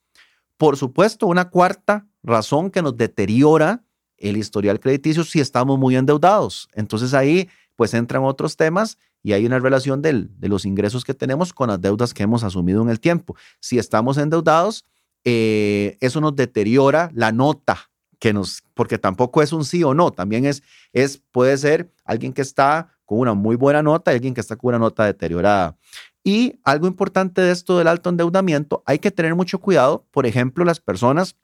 Por 0.57 0.75
supuesto, 0.75 1.27
una 1.27 1.51
cuarta 1.51 2.07
razón 2.23 2.71
que 2.71 2.81
nos 2.81 2.97
deteriora 2.97 3.83
el 4.17 4.37
historial 4.37 4.79
crediticio 4.79 5.23
si 5.23 5.39
estamos 5.39 5.77
muy 5.77 5.95
endeudados. 5.95 6.67
Entonces 6.73 7.13
ahí 7.13 7.47
pues 7.75 7.93
entran 7.93 8.23
otros 8.23 8.57
temas 8.57 8.97
y 9.21 9.33
hay 9.33 9.45
una 9.45 9.59
relación 9.59 10.01
de 10.01 10.29
los 10.41 10.65
ingresos 10.65 11.03
que 11.03 11.13
tenemos 11.13 11.53
con 11.53 11.67
las 11.69 11.79
deudas 11.79 12.13
que 12.13 12.23
hemos 12.23 12.43
asumido 12.43 12.81
en 12.81 12.89
el 12.89 12.99
tiempo. 12.99 13.35
Si 13.59 13.77
estamos 13.77 14.17
endeudados, 14.17 14.83
eh, 15.25 15.97
eso 15.99 16.21
nos 16.21 16.35
deteriora 16.35 17.11
la 17.13 17.31
nota 17.31 17.91
que 18.17 18.33
nos, 18.33 18.63
porque 18.73 18.97
tampoco 18.97 19.43
es 19.43 19.53
un 19.53 19.63
sí 19.63 19.83
o 19.83 19.93
no, 19.93 20.09
también 20.11 20.45
es, 20.45 20.63
es, 20.91 21.21
puede 21.31 21.57
ser 21.57 21.91
alguien 22.05 22.33
que 22.33 22.41
está 22.41 22.94
con 23.05 23.19
una 23.19 23.33
muy 23.33 23.55
buena 23.55 23.81
nota 23.81 24.11
y 24.11 24.15
alguien 24.15 24.33
que 24.33 24.41
está 24.41 24.55
con 24.55 24.69
una 24.69 24.79
nota 24.79 25.05
deteriorada. 25.05 25.77
Y 26.23 26.59
algo 26.63 26.87
importante 26.87 27.41
de 27.41 27.51
esto 27.51 27.77
del 27.77 27.87
alto 27.87 28.09
endeudamiento, 28.09 28.83
hay 28.85 28.99
que 28.99 29.11
tener 29.11 29.35
mucho 29.35 29.59
cuidado, 29.59 30.07
por 30.11 30.25
ejemplo, 30.25 30.65
las 30.65 30.79
personas 30.79 31.35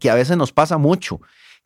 que 0.00 0.10
a 0.10 0.14
veces 0.14 0.36
nos 0.36 0.52
pasa 0.52 0.78
mucho, 0.78 1.20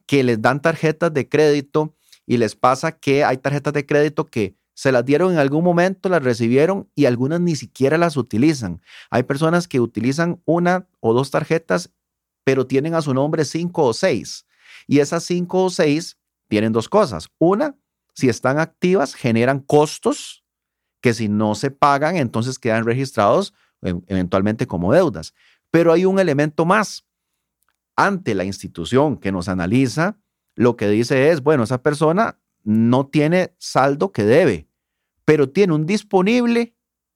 que 0.06 0.22
les 0.22 0.42
dan 0.42 0.60
tarjetas 0.60 1.12
de 1.14 1.28
crédito 1.28 1.94
y 2.26 2.36
les 2.36 2.54
pasa 2.54 2.92
que 2.92 3.24
hay 3.24 3.38
tarjetas 3.38 3.72
de 3.72 3.86
crédito 3.86 4.26
que 4.26 4.56
se 4.74 4.90
las 4.92 5.04
dieron 5.04 5.32
en 5.32 5.38
algún 5.38 5.64
momento, 5.64 6.08
las 6.08 6.22
recibieron 6.22 6.90
y 6.94 7.06
algunas 7.06 7.40
ni 7.40 7.56
siquiera 7.56 7.96
las 7.96 8.16
utilizan. 8.16 8.82
Hay 9.08 9.22
personas 9.22 9.68
que 9.68 9.80
utilizan 9.80 10.42
una 10.44 10.88
o 11.00 11.14
dos 11.14 11.30
tarjetas, 11.30 11.90
pero 12.42 12.66
tienen 12.66 12.94
a 12.94 13.02
su 13.02 13.14
nombre 13.14 13.44
cinco 13.44 13.84
o 13.84 13.94
seis. 13.94 14.46
Y 14.86 14.98
esas 14.98 15.22
cinco 15.24 15.64
o 15.64 15.70
seis 15.70 16.18
tienen 16.48 16.72
dos 16.72 16.88
cosas. 16.88 17.28
Una, 17.38 17.76
si 18.14 18.28
están 18.28 18.58
activas, 18.58 19.14
generan 19.14 19.60
costos 19.60 20.44
que 21.00 21.12
si 21.12 21.28
no 21.28 21.54
se 21.54 21.70
pagan, 21.70 22.16
entonces 22.16 22.58
quedan 22.58 22.84
registrados 22.84 23.52
eventualmente 23.82 24.66
como 24.66 24.92
deudas. 24.92 25.34
Pero 25.70 25.92
hay 25.92 26.06
un 26.06 26.18
elemento 26.18 26.64
más. 26.64 27.04
Ante 27.96 28.34
la 28.34 28.44
institución 28.44 29.18
que 29.18 29.30
nos 29.30 29.48
analiza, 29.48 30.18
lo 30.54 30.76
que 30.76 30.88
dice 30.88 31.30
es, 31.30 31.42
bueno, 31.42 31.64
esa 31.64 31.82
persona 31.82 32.40
no 32.62 33.06
tiene 33.06 33.54
saldo 33.58 34.12
que 34.12 34.24
debe, 34.24 34.68
pero 35.24 35.50
tiene 35.50 35.74
un 35.74 35.84
disponible, 35.84 36.74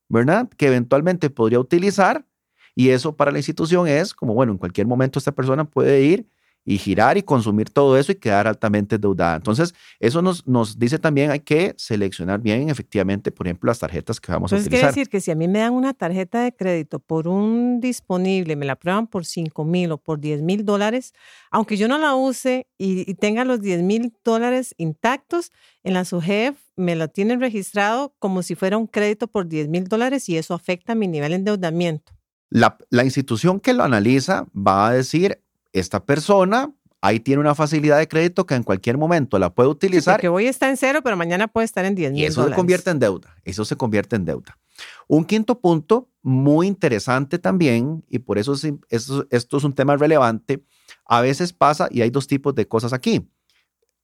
¿verdad? 0.09 0.49
Que 0.51 0.67
eventualmente 0.67 1.31
podría 1.31 1.59
utilizar 1.59 2.27
y 2.75 2.91
eso 2.91 3.17
para 3.17 3.33
la 3.33 3.39
institución 3.39 3.89
es 3.89 4.15
como, 4.15 4.35
bueno, 4.35 4.53
en 4.53 4.59
cualquier 4.59 4.87
momento 4.87 5.19
esta 5.19 5.33
persona 5.33 5.65
puede 5.65 6.03
ir 6.03 6.29
y 6.69 6.77
girar 6.77 7.17
y 7.17 7.23
consumir 7.23 7.71
todo 7.71 7.97
eso 7.97 8.13
y 8.13 8.17
quedar 8.17 8.47
altamente 8.47 8.97
endeudada. 8.97 9.37
Entonces, 9.37 9.75
eso 10.01 10.21
nos, 10.21 10.47
nos 10.47 10.79
dice 10.79 10.99
también 10.99 11.31
hay 11.31 11.41
que 11.41 11.73
seleccionar 11.79 12.43
bien 12.43 12.69
efectivamente, 12.69 13.33
por 13.33 13.47
ejemplo, 13.47 13.69
las 13.69 13.79
tarjetas 13.79 14.21
que 14.21 14.31
vamos 14.31 14.53
a 14.53 14.57
utilizar. 14.57 14.71
Quiere 14.71 14.87
decir 14.89 15.09
que 15.09 15.23
si 15.23 15.31
a 15.31 15.35
mí 15.35 15.49
me 15.49 15.61
dan 15.61 15.73
una 15.73 15.95
tarjeta 15.95 16.43
de 16.43 16.53
crédito 16.53 16.99
por 16.99 17.27
un 17.27 17.81
disponible, 17.81 18.55
me 18.55 18.67
la 18.67 18.77
prueban 18.77 19.07
por 19.07 19.25
5 19.25 19.65
mil 19.65 19.93
o 19.93 19.97
por 19.97 20.21
10 20.21 20.43
mil 20.43 20.67
dólares, 20.67 21.15
aunque 21.51 21.79
yo 21.79 21.89
no 21.89 21.97
la 21.97 22.15
use 22.15 22.67
y, 22.77 23.15
tenga 23.15 23.47
los 23.47 23.63
10 23.63 23.83
mil 23.83 24.13
dólares 24.23 24.75
intactos, 24.77 25.53
en 25.85 25.95
la 25.95 26.05
SUGEF 26.05 26.59
me 26.77 26.97
lo 26.97 27.09
tienen 27.09 27.41
registrado 27.41 28.15
como 28.19 28.43
si 28.43 28.57
fuera 28.57 28.77
un 28.77 28.89
crédito 28.89 29.27
por 29.27 29.49
10 29.49 29.69
mil 29.69 29.85
dólares 29.85 30.29
y 30.29 30.37
eso 30.37 30.53
afecta 30.53 30.95
mi 30.95 31.09
nivel 31.09 31.31
de 31.31 31.37
endeudamiento. 31.37 32.13
La, 32.51 32.77
la, 32.91 33.05
institución 33.05 33.59
que 33.59 33.73
lo 33.73 33.85
analiza 33.85 34.47
va 34.55 34.89
a 34.89 34.93
decir, 34.93 35.43
esta 35.73 36.05
persona 36.05 36.73
ahí 37.01 37.21
tiene 37.21 37.41
una 37.41 37.55
facilidad 37.55 37.99
de 37.99 38.09
crédito 38.09 38.47
que 38.47 38.55
en 38.55 38.63
cualquier 38.63 38.99
momento 38.99 39.39
la 39.39 39.55
puede 39.55 39.69
utilizar. 39.69 40.21
que 40.21 40.29
hoy 40.29 40.47
está 40.47 40.69
en 40.69 40.77
cero, 40.77 41.01
pero 41.03 41.17
mañana 41.17 41.49
puede 41.49 41.65
estar 41.65 41.85
en 41.85 41.95
10 41.95 42.13
mil. 42.13 42.23
Y 42.23 42.25
eso 42.25 42.47
se 42.47 42.55
convierte 42.55 42.91
en 42.91 42.99
deuda. 42.99 43.37
Eso 43.45 43.65
se 43.65 43.77
convierte 43.77 44.17
en 44.17 44.25
deuda. 44.25 44.59
Un 45.07 45.25
quinto 45.25 45.61
punto 45.61 46.09
muy 46.23 46.67
interesante 46.67 47.39
también, 47.39 48.05
y 48.09 48.19
por 48.21 48.39
eso 48.39 48.55
esto, 48.89 49.27
esto 49.31 49.57
es 49.57 49.65
un 49.65 49.75
tema 49.75 49.97
relevante, 49.97 50.63
a 51.05 51.21
veces 51.21 51.53
pasa, 51.53 51.89
y 51.91 52.03
hay 52.03 52.11
dos 52.11 52.27
tipos 52.27 52.55
de 52.55 52.67
cosas 52.67 52.93
aquí. 52.93 53.29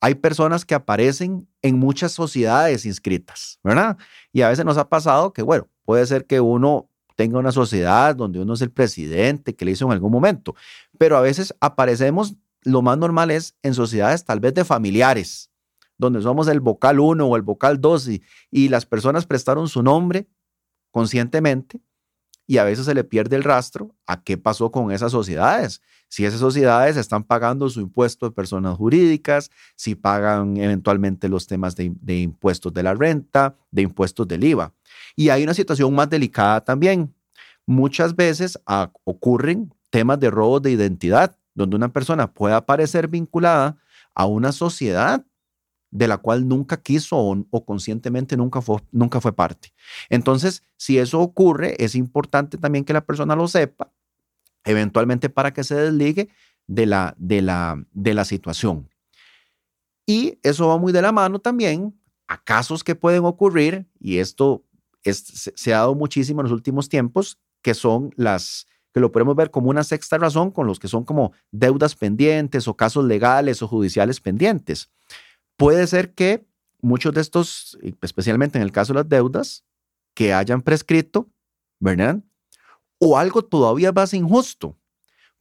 Hay 0.01 0.17
personas 0.17 0.65
que 0.65 0.75
aparecen 0.75 1.49
en 1.63 1.79
muchas 1.79 2.13
sociedades 2.13 2.85
inscritas, 2.87 3.59
¿verdad? 3.63 3.97
Y 4.33 4.43
a 4.43 4.49
veces 4.49 4.65
nos 4.65 4.77
ha 4.77 4.89
pasado 4.89 5.33
que, 5.33 5.43
bueno, 5.43 5.69
puede 5.85 6.07
ser 6.07 6.27
que 6.27 6.41
uno 6.41 6.91
tenga 7.17 7.39
una 7.39 7.53
sociedad 7.53 8.15
donde 8.17 8.41
uno 8.41 8.55
es 8.55 8.63
el 8.63 8.71
presidente, 8.71 9.55
que 9.55 9.65
le 9.65 9.73
hizo 9.73 9.87
en 9.87 9.93
algún 9.93 10.13
momento, 10.13 10.55
pero 10.99 11.17
a 11.17 11.21
veces 11.21 11.55
aparecemos, 11.61 12.35
lo 12.63 12.83
más 12.83 12.99
normal 12.99 13.31
es 13.31 13.55
en 13.63 13.75
sociedades 13.75 14.25
tal 14.25 14.41
vez 14.41 14.55
de 14.55 14.65
familiares, 14.65 15.51
donde 15.97 16.23
somos 16.23 16.49
el 16.49 16.61
vocal 16.61 17.01
1 17.01 17.25
o 17.25 17.37
el 17.37 17.43
vocal 17.43 17.81
2 17.81 18.11
y, 18.51 18.69
las 18.69 18.87
personas 18.87 19.27
prestaron 19.27 19.69
su 19.69 19.83
nombre 19.83 20.27
conscientemente 20.91 21.81
y 22.47 22.59
a 22.59 22.65
veces 22.65 22.87
se 22.87 22.95
le 22.95 23.05
pierde 23.05 23.37
el 23.37 23.45
rastro 23.45 23.95
a 24.07 24.23
qué 24.23 24.37
pasó 24.37 24.71
con 24.71 24.93
esas 24.93 25.13
sociedades. 25.13 25.81
Si 26.09 26.25
esas 26.25 26.41
sociedades 26.41 26.97
están 26.97 27.25
pagando 27.25 27.69
su 27.71 27.81
impuesto 27.81 28.27
de 28.27 28.35
personas 28.35 28.77
jurídicas, 28.77 29.51
si 29.77 29.95
pagan 29.95 30.57
eventualmente 30.59 31.29
los 31.29 31.47
temas 31.47 31.75
de, 31.75 31.93
de 32.01 32.21
impuestos 32.21 32.73
de 32.73 32.83
la 32.83 32.95
renta, 32.95 33.57
de 33.71 33.83
impuestos 33.83 34.29
del 34.29 34.45
IVA. 34.45 34.75
Y 35.17 35.29
hay 35.29 35.45
una 35.45 35.55
situación 35.55 35.95
más 35.95 36.11
delicada 36.11 36.63
también. 36.63 37.15
Muchas 37.67 38.15
veces 38.15 38.59
ocurren 39.05 39.73
temas 39.91 40.19
de 40.21 40.31
robo 40.31 40.61
de 40.61 40.73
identidad, 40.73 41.37
donde 41.55 41.77
una 41.77 41.93
persona 41.93 42.33
puede 42.33 42.55
aparecer 42.55 43.09
vinculada 43.09 43.79
a 44.15 44.27
una 44.27 44.53
sociedad 44.53 45.25
de 45.95 46.09
la 46.09 46.19
cual 46.19 46.49
nunca 46.49 46.83
quiso 46.83 47.17
o, 47.17 47.65
conscientemente 47.65 48.37
nunca 48.37 48.61
fue, 48.61 48.83
nunca 48.91 49.21
fue 49.21 49.33
parte. 49.33 49.73
Entonces, 50.11 50.65
si 50.77 50.99
eso 50.99 51.21
ocurre, 51.21 51.77
es 51.79 51.95
importante 51.95 52.59
también 52.59 52.85
que 52.85 52.93
la 52.93 53.07
persona 53.07 53.37
lo 53.37 53.47
sepa, 53.47 53.93
eventualmente 54.65 55.31
para 55.31 55.53
que 55.53 55.63
se 55.63 55.77
desligue 55.77 56.29
de 56.67 56.87
la, 56.87 57.15
de 57.17 57.43
la, 57.43 57.81
de 57.93 58.15
la 58.15 58.25
situación. 58.25 58.91
Y 60.05 60.41
eso 60.43 60.67
va 60.67 60.79
muy 60.79 60.93
de 60.93 61.03
la 61.03 61.13
mano 61.13 61.39
también 61.39 61.97
a 62.27 62.43
casos 62.43 62.83
que 62.83 62.97
pueden 62.97 63.25
ocurrir, 63.25 63.87
y 64.01 64.19
esto 64.19 64.65
se, 65.13 65.75
ha 65.75 65.79
dado 65.79 65.95
muchísimo 65.95 66.41
en 66.41 66.45
los 66.45 66.53
últimos 66.53 66.89
tiempos, 66.89 67.39
que 67.63 67.75
son 67.75 68.11
las 68.17 68.67
que 68.93 69.01
lo 69.01 69.11
podemos 69.11 69.35
ver 69.35 69.51
como 69.51 69.71
una 69.71 69.83
sexta 69.83 70.19
razón 70.19 70.53
con 70.53 70.67
los 70.67 70.79
que 70.79 70.87
son 70.87 71.05
como 71.05 71.33
deudas 71.51 71.97
pendientes 71.97 72.69
o 72.69 72.77
casos 72.77 73.05
legales 73.05 73.61
o 73.61 73.69
judiciales 73.69 74.21
pendientes. 74.21 74.89
Puede 75.57 75.87
ser 75.89 76.15
que 76.15 76.47
muchos 76.81 77.13
de 77.13 77.21
estos, 77.21 77.77
especialmente 78.03 78.57
en 78.57 78.63
el 78.63 78.71
caso 78.71 78.93
de 78.93 79.01
las 79.01 79.09
deudas, 79.09 79.65
que 80.15 80.33
hayan 80.33 80.63
prescrito, 80.63 81.29
¿verdad? 81.81 82.21
O 82.99 83.19
algo 83.19 83.43
todavía 83.43 83.91
más 83.91 84.15
injusto. 84.15 84.79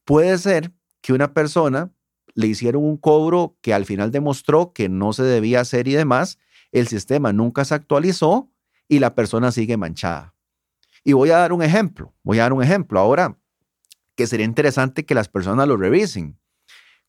Puede 0.04 0.38
ser 0.40 0.72
que 1.02 1.14
una 1.14 1.34
persona 1.34 1.92
le 2.34 2.48
hicieron 2.48 2.84
un 2.84 2.98
cobro 2.98 3.56
que 3.62 3.74
al 3.74 3.86
final 3.86 4.12
demostró 4.12 4.74
que 4.74 4.90
no 4.90 5.14
se 5.14 5.24
debía 5.24 5.62
hacer 5.62 5.88
y 5.88 5.94
demás, 5.94 6.40
el 6.72 6.88
sistema 6.88 7.32
nunca 7.34 7.66
se 7.66 7.76
actualizó 7.76 8.50
y 8.88 9.00
la 9.00 9.16
persona 9.16 9.52
sigue 9.52 9.78
manchada. 9.78 10.34
Y 11.04 11.14
voy 11.14 11.32
a 11.32 11.38
dar 11.38 11.54
un 11.54 11.62
ejemplo, 11.62 12.14
voy 12.24 12.40
a 12.40 12.44
dar 12.44 12.54
un 12.54 12.64
ejemplo 12.64 13.00
ahora 13.00 13.38
que 14.16 14.28
sería 14.28 14.46
interesante 14.46 15.06
que 15.06 15.16
las 15.16 15.28
personas 15.28 15.68
lo 15.68 15.78
revisen. 15.78 16.40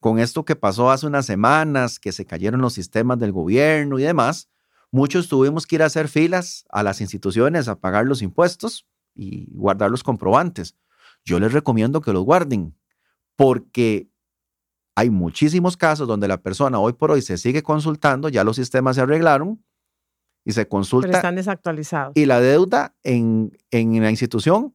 Con 0.00 0.18
esto 0.18 0.44
que 0.44 0.56
pasó 0.56 0.90
hace 0.90 1.06
unas 1.06 1.26
semanas, 1.26 1.98
que 1.98 2.12
se 2.12 2.26
cayeron 2.26 2.60
los 2.60 2.74
sistemas 2.74 3.18
del 3.18 3.32
gobierno 3.32 3.98
y 3.98 4.02
demás, 4.02 4.48
muchos 4.90 5.28
tuvimos 5.28 5.66
que 5.66 5.76
ir 5.76 5.82
a 5.82 5.86
hacer 5.86 6.08
filas 6.08 6.64
a 6.70 6.82
las 6.82 7.00
instituciones 7.00 7.68
a 7.68 7.76
pagar 7.76 8.06
los 8.06 8.22
impuestos 8.22 8.86
y 9.14 9.48
guardar 9.52 9.90
los 9.90 10.02
comprobantes. 10.02 10.76
Yo 11.24 11.38
les 11.40 11.52
recomiendo 11.52 12.00
que 12.00 12.12
los 12.12 12.24
guarden 12.24 12.76
porque 13.36 14.08
hay 14.94 15.10
muchísimos 15.10 15.76
casos 15.76 16.06
donde 16.06 16.28
la 16.28 16.40
persona 16.42 16.78
hoy 16.78 16.92
por 16.92 17.10
hoy 17.10 17.22
se 17.22 17.38
sigue 17.38 17.62
consultando, 17.62 18.28
ya 18.28 18.44
los 18.44 18.56
sistemas 18.56 18.96
se 18.96 19.02
arreglaron, 19.02 19.64
y 20.44 20.52
se 20.52 20.68
consulta. 20.68 21.06
Pero 21.08 21.18
están 21.18 21.36
desactualizados. 21.36 22.12
Y 22.14 22.26
la 22.26 22.40
deuda 22.40 22.94
en, 23.02 23.56
en 23.70 24.02
la 24.02 24.10
institución, 24.10 24.74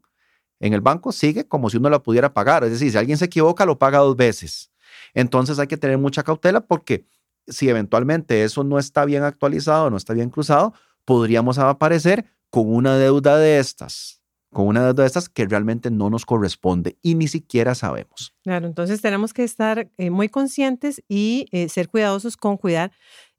en 0.59 0.73
el 0.73 0.81
banco, 0.81 1.11
sigue 1.11 1.47
como 1.47 1.69
si 1.69 1.77
uno 1.77 1.89
la 1.89 2.01
pudiera 2.01 2.33
pagar. 2.33 2.63
Es 2.63 2.71
decir, 2.71 2.91
si 2.91 2.97
alguien 2.97 3.17
se 3.17 3.25
equivoca, 3.25 3.65
lo 3.65 3.77
paga 3.77 3.99
dos 3.99 4.15
veces. 4.15 4.71
Entonces 5.13 5.59
hay 5.59 5.67
que 5.67 5.77
tener 5.77 5.97
mucha 5.97 6.23
cautela 6.23 6.61
porque 6.61 7.05
si 7.47 7.69
eventualmente 7.69 8.43
eso 8.43 8.63
no 8.63 8.79
está 8.79 9.05
bien 9.05 9.23
actualizado, 9.23 9.89
no 9.89 9.97
está 9.97 10.13
bien 10.13 10.29
cruzado, 10.29 10.73
podríamos 11.05 11.57
aparecer 11.57 12.25
con 12.49 12.73
una 12.73 12.95
deuda 12.97 13.38
de 13.38 13.59
estas, 13.59 14.21
con 14.51 14.67
una 14.67 14.83
deuda 14.83 15.03
de 15.03 15.07
estas 15.07 15.29
que 15.29 15.45
realmente 15.45 15.91
no 15.91 16.09
nos 16.09 16.25
corresponde 16.25 16.97
y 17.01 17.15
ni 17.15 17.27
siquiera 17.27 17.75
sabemos. 17.75 18.35
Claro, 18.43 18.67
entonces 18.67 19.01
tenemos 19.01 19.33
que 19.33 19.43
estar 19.43 19.89
eh, 19.97 20.09
muy 20.09 20.29
conscientes 20.29 21.03
y 21.07 21.47
eh, 21.51 21.69
ser 21.69 21.89
cuidadosos 21.89 22.38
con 22.38 22.57
cuidar 22.57 22.91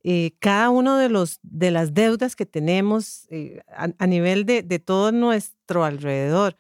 eh, 0.03 0.33
cada 0.39 0.71
uno 0.71 0.97
de, 0.97 1.09
los, 1.09 1.41
de 1.43 1.71
las 1.71 1.93
deudas 1.93 2.37
que 2.37 2.47
tenemos 2.47 3.27
eh, 3.31 3.61
a, 3.69 4.07
nivel 4.07 4.47
de, 4.47 4.63
de, 4.63 4.79
todo 4.79 5.13
nuestro 5.13 5.85
alrededor. 5.85 6.57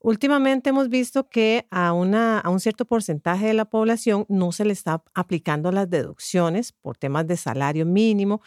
Últimamente 0.00 0.70
hemos 0.70 0.88
visto 0.88 1.28
que 1.28 1.66
a, 1.70 1.92
una, 1.92 2.38
a 2.38 2.48
un 2.50 2.60
cierto 2.60 2.84
porcentaje 2.84 3.46
de 3.46 3.54
la 3.54 3.64
población 3.64 4.24
no 4.28 4.52
se 4.52 4.64
le 4.64 4.72
está 4.72 5.02
aplicando 5.12 5.72
las 5.72 5.90
deducciones 5.90 6.72
por 6.72 6.96
temas 6.96 7.26
de 7.26 7.36
salario 7.36 7.84
mínimo 7.84 8.40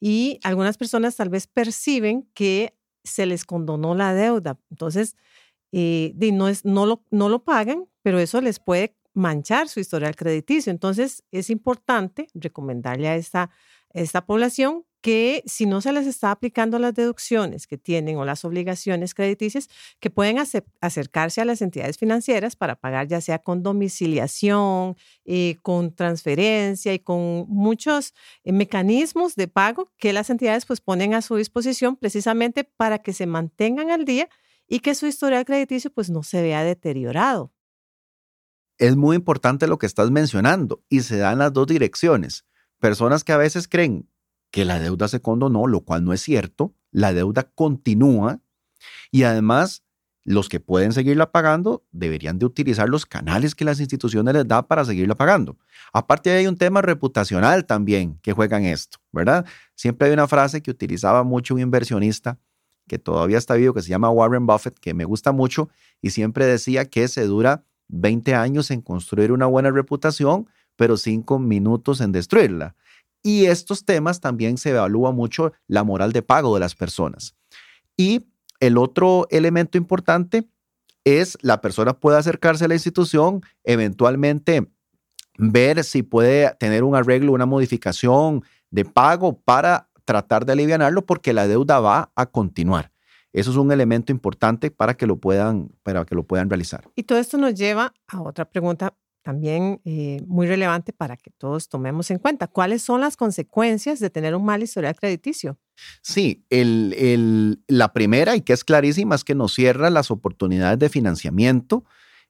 y 0.00 0.40
algunas 0.42 0.76
personas 0.76 1.14
tal 1.16 1.28
vez 1.28 1.46
perciben 1.46 2.28
que 2.34 2.74
se 3.04 3.26
les 3.26 3.44
condonó 3.44 3.94
la 3.94 4.14
deuda. 4.14 4.58
Entonces, 4.70 5.14
eh, 5.72 6.14
no, 6.32 6.48
es, 6.48 6.64
no, 6.64 6.86
lo, 6.86 7.04
no 7.10 7.28
lo 7.28 7.44
pagan, 7.44 7.86
pero 8.02 8.18
eso 8.18 8.40
les 8.40 8.58
puede 8.58 8.96
manchar 9.12 9.68
su 9.68 9.80
historial 9.80 10.16
crediticio. 10.16 10.70
Entonces, 10.70 11.22
es 11.30 11.50
importante 11.50 12.28
recomendarle 12.34 13.08
a 13.08 13.16
esta 13.16 13.50
esta 13.94 14.26
población 14.26 14.84
que 15.04 15.42
si 15.44 15.66
no 15.66 15.82
se 15.82 15.92
les 15.92 16.06
está 16.06 16.30
aplicando 16.30 16.78
las 16.78 16.94
deducciones 16.94 17.66
que 17.66 17.76
tienen 17.76 18.16
o 18.16 18.24
las 18.24 18.42
obligaciones 18.46 19.12
crediticias, 19.12 19.68
que 20.00 20.08
pueden 20.08 20.38
acercarse 20.80 21.42
a 21.42 21.44
las 21.44 21.60
entidades 21.60 21.98
financieras 21.98 22.56
para 22.56 22.74
pagar 22.74 23.06
ya 23.06 23.20
sea 23.20 23.38
con 23.38 23.62
domiciliación, 23.62 24.96
eh, 25.26 25.58
con 25.60 25.94
transferencia 25.94 26.94
y 26.94 27.00
con 27.00 27.44
muchos 27.48 28.14
eh, 28.44 28.52
mecanismos 28.52 29.36
de 29.36 29.46
pago 29.46 29.92
que 29.98 30.14
las 30.14 30.30
entidades 30.30 30.64
pues 30.64 30.80
ponen 30.80 31.12
a 31.12 31.20
su 31.20 31.36
disposición 31.36 31.96
precisamente 31.96 32.64
para 32.64 32.98
que 33.00 33.12
se 33.12 33.26
mantengan 33.26 33.90
al 33.90 34.06
día 34.06 34.30
y 34.66 34.78
que 34.78 34.94
su 34.94 35.06
historial 35.06 35.44
crediticio 35.44 35.92
pues 35.92 36.08
no 36.08 36.22
se 36.22 36.40
vea 36.40 36.64
deteriorado. 36.64 37.52
es 38.78 38.96
muy 38.96 39.16
importante 39.16 39.66
lo 39.66 39.76
que 39.78 39.84
estás 39.84 40.10
mencionando 40.10 40.82
y 40.88 41.02
se 41.02 41.18
dan 41.18 41.40
las 41.40 41.52
dos 41.52 41.66
direcciones. 41.66 42.46
Personas 42.84 43.24
que 43.24 43.32
a 43.32 43.38
veces 43.38 43.66
creen 43.66 44.10
que 44.50 44.66
la 44.66 44.78
deuda 44.78 45.08
se 45.08 45.22
condonó, 45.22 45.66
lo 45.66 45.80
cual 45.86 46.04
no 46.04 46.12
es 46.12 46.20
cierto. 46.20 46.74
La 46.90 47.14
deuda 47.14 47.44
continúa 47.54 48.42
y 49.10 49.22
además 49.22 49.84
los 50.22 50.50
que 50.50 50.60
pueden 50.60 50.92
seguirla 50.92 51.32
pagando 51.32 51.82
deberían 51.92 52.38
de 52.38 52.44
utilizar 52.44 52.90
los 52.90 53.06
canales 53.06 53.54
que 53.54 53.64
las 53.64 53.80
instituciones 53.80 54.34
les 54.34 54.46
dan 54.46 54.66
para 54.66 54.84
seguirla 54.84 55.14
pagando. 55.14 55.56
Aparte 55.94 56.30
hay 56.30 56.46
un 56.46 56.58
tema 56.58 56.82
reputacional 56.82 57.64
también 57.64 58.18
que 58.20 58.34
juega 58.34 58.58
en 58.58 58.66
esto, 58.66 58.98
¿verdad? 59.12 59.46
Siempre 59.74 60.08
hay 60.08 60.12
una 60.12 60.28
frase 60.28 60.62
que 60.62 60.70
utilizaba 60.70 61.22
mucho 61.24 61.54
un 61.54 61.60
inversionista 61.60 62.38
que 62.86 62.98
todavía 62.98 63.38
está 63.38 63.54
vivo, 63.54 63.72
que 63.72 63.80
se 63.80 63.88
llama 63.88 64.10
Warren 64.10 64.46
Buffett, 64.46 64.78
que 64.78 64.92
me 64.92 65.06
gusta 65.06 65.32
mucho 65.32 65.70
y 66.02 66.10
siempre 66.10 66.44
decía 66.44 66.84
que 66.84 67.08
se 67.08 67.24
dura 67.24 67.64
20 67.88 68.34
años 68.34 68.70
en 68.70 68.82
construir 68.82 69.32
una 69.32 69.46
buena 69.46 69.70
reputación, 69.70 70.50
pero 70.76 70.96
5 70.96 71.38
minutos 71.38 72.00
en 72.00 72.12
destruirla. 72.12 72.74
Y 73.22 73.46
estos 73.46 73.84
temas 73.84 74.20
también 74.20 74.58
se 74.58 74.70
evalúa 74.70 75.12
mucho 75.12 75.52
la 75.66 75.82
moral 75.82 76.12
de 76.12 76.22
pago 76.22 76.54
de 76.54 76.60
las 76.60 76.74
personas. 76.74 77.34
Y 77.96 78.26
el 78.60 78.76
otro 78.76 79.26
elemento 79.30 79.78
importante 79.78 80.44
es 81.04 81.38
la 81.42 81.60
persona 81.60 81.94
puede 81.94 82.18
acercarse 82.18 82.64
a 82.64 82.68
la 82.68 82.74
institución, 82.74 83.42
eventualmente 83.62 84.70
ver 85.38 85.84
si 85.84 86.02
puede 86.02 86.54
tener 86.58 86.84
un 86.84 86.94
arreglo, 86.94 87.32
una 87.32 87.46
modificación 87.46 88.44
de 88.70 88.84
pago 88.84 89.38
para 89.40 89.88
tratar 90.04 90.44
de 90.44 90.52
aliviarlo 90.52 91.04
porque 91.04 91.32
la 91.32 91.46
deuda 91.46 91.80
va 91.80 92.12
a 92.14 92.26
continuar. 92.26 92.92
Eso 93.32 93.50
es 93.50 93.56
un 93.56 93.72
elemento 93.72 94.12
importante 94.12 94.70
para 94.70 94.94
que 94.94 95.06
lo 95.06 95.16
puedan, 95.16 95.70
para 95.82 96.04
que 96.04 96.14
lo 96.14 96.22
puedan 96.22 96.48
realizar. 96.48 96.88
Y 96.94 97.02
todo 97.02 97.18
esto 97.18 97.36
nos 97.36 97.54
lleva 97.54 97.92
a 98.06 98.22
otra 98.22 98.44
pregunta 98.44 98.94
también 99.24 99.80
eh, 99.84 100.20
muy 100.26 100.46
relevante 100.46 100.92
para 100.92 101.16
que 101.16 101.30
todos 101.30 101.68
tomemos 101.68 102.10
en 102.10 102.18
cuenta. 102.18 102.46
¿Cuáles 102.46 102.82
son 102.82 103.00
las 103.00 103.16
consecuencias 103.16 103.98
de 103.98 104.10
tener 104.10 104.36
un 104.36 104.44
mal 104.44 104.62
historial 104.62 104.94
crediticio? 104.94 105.58
Sí, 106.02 106.44
la 106.50 107.92
primera 107.92 108.36
y 108.36 108.42
que 108.42 108.52
es 108.52 108.62
clarísima 108.62 109.14
es 109.14 109.24
que 109.24 109.34
nos 109.34 109.54
cierra 109.54 109.88
las 109.90 110.10
oportunidades 110.10 110.78
de 110.78 110.90
financiamiento, 110.90 111.84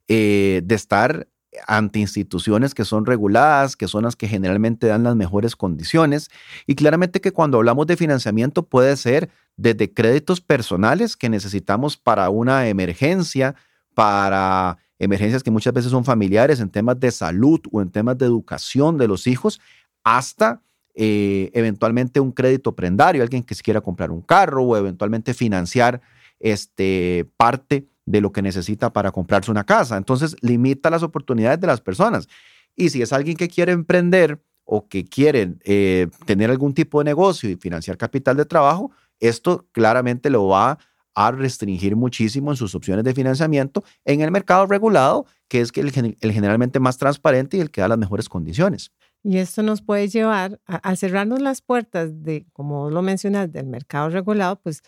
eh, 0.06 0.62
de 0.64 0.74
estar 0.74 1.28
ante 1.66 1.98
instituciones 1.98 2.74
que 2.74 2.84
son 2.84 3.06
reguladas, 3.06 3.76
que 3.76 3.88
son 3.88 4.04
las 4.04 4.16
que 4.16 4.28
generalmente 4.28 4.86
dan 4.86 5.02
las 5.02 5.16
mejores 5.16 5.56
condiciones. 5.56 6.30
Y 6.66 6.76
claramente 6.76 7.20
que 7.20 7.32
cuando 7.32 7.58
hablamos 7.58 7.88
de 7.88 7.96
financiamiento 7.96 8.66
puede 8.66 8.96
ser 8.96 9.30
desde 9.56 9.92
créditos 9.92 10.40
personales 10.40 11.16
que 11.16 11.28
necesitamos 11.28 11.96
para 11.96 12.30
una 12.30 12.68
emergencia, 12.68 13.56
para 13.94 14.78
emergencias 15.04 15.42
que 15.42 15.50
muchas 15.50 15.72
veces 15.72 15.90
son 15.90 16.04
familiares 16.04 16.60
en 16.60 16.70
temas 16.70 16.98
de 16.98 17.10
salud 17.10 17.60
o 17.72 17.80
en 17.80 17.90
temas 17.90 18.18
de 18.18 18.26
educación 18.26 18.98
de 18.98 19.08
los 19.08 19.26
hijos, 19.26 19.60
hasta 20.02 20.62
eh, 20.94 21.50
eventualmente 21.54 22.20
un 22.20 22.32
crédito 22.32 22.74
prendario, 22.74 23.22
alguien 23.22 23.42
que 23.42 23.54
quiera 23.56 23.80
comprar 23.80 24.10
un 24.10 24.20
carro 24.20 24.62
o 24.62 24.76
eventualmente 24.76 25.34
financiar 25.34 26.00
este, 26.38 27.28
parte 27.36 27.88
de 28.06 28.20
lo 28.20 28.32
que 28.32 28.42
necesita 28.42 28.92
para 28.92 29.10
comprarse 29.10 29.50
una 29.50 29.64
casa. 29.64 29.96
Entonces, 29.96 30.36
limita 30.40 30.90
las 30.90 31.02
oportunidades 31.02 31.60
de 31.60 31.66
las 31.66 31.80
personas. 31.80 32.28
Y 32.76 32.90
si 32.90 33.02
es 33.02 33.12
alguien 33.12 33.36
que 33.36 33.48
quiere 33.48 33.72
emprender 33.72 34.40
o 34.64 34.88
que 34.88 35.04
quiere 35.04 35.54
eh, 35.64 36.08
tener 36.26 36.50
algún 36.50 36.74
tipo 36.74 36.98
de 36.98 37.04
negocio 37.04 37.50
y 37.50 37.56
financiar 37.56 37.96
capital 37.96 38.36
de 38.36 38.44
trabajo, 38.44 38.90
esto 39.20 39.66
claramente 39.72 40.30
lo 40.30 40.46
va 40.48 40.72
a 40.72 40.78
restringir 41.14 41.96
muchísimo 41.96 42.50
en 42.50 42.56
sus 42.56 42.74
opciones 42.74 43.04
de 43.04 43.14
financiamiento 43.14 43.84
en 44.04 44.20
el 44.20 44.30
mercado 44.30 44.66
regulado, 44.66 45.26
que 45.48 45.60
es 45.60 45.72
el, 45.74 45.92
generalmente 46.32 46.80
más 46.80 46.98
transparente 46.98 47.56
y 47.56 47.60
el 47.60 47.70
que 47.70 47.80
da 47.80 47.88
las 47.88 47.98
mejores 47.98 48.28
condiciones. 48.28 48.92
Y 49.22 49.38
esto 49.38 49.62
nos 49.62 49.80
puede 49.80 50.08
llevar 50.08 50.60
a, 50.66 50.96
cerrarnos 50.96 51.40
las 51.40 51.62
puertas 51.62 52.22
de, 52.22 52.46
como 52.52 52.90
lo 52.90 53.00
mencionas, 53.00 53.50
del 53.50 53.66
mercado 53.66 54.10
regulado, 54.10 54.60
pues 54.60 54.82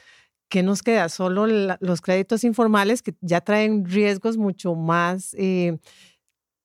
¿qué 0.48 0.62
nos 0.62 0.82
queda? 0.82 1.08
Solo 1.08 1.46
los 1.46 2.00
créditos 2.00 2.44
informales 2.44 3.02
que 3.02 3.14
ya 3.20 3.40
traen 3.40 3.84
riesgos 3.86 4.36
mucho 4.36 4.74
más 4.74 5.34
eh, 5.38 5.78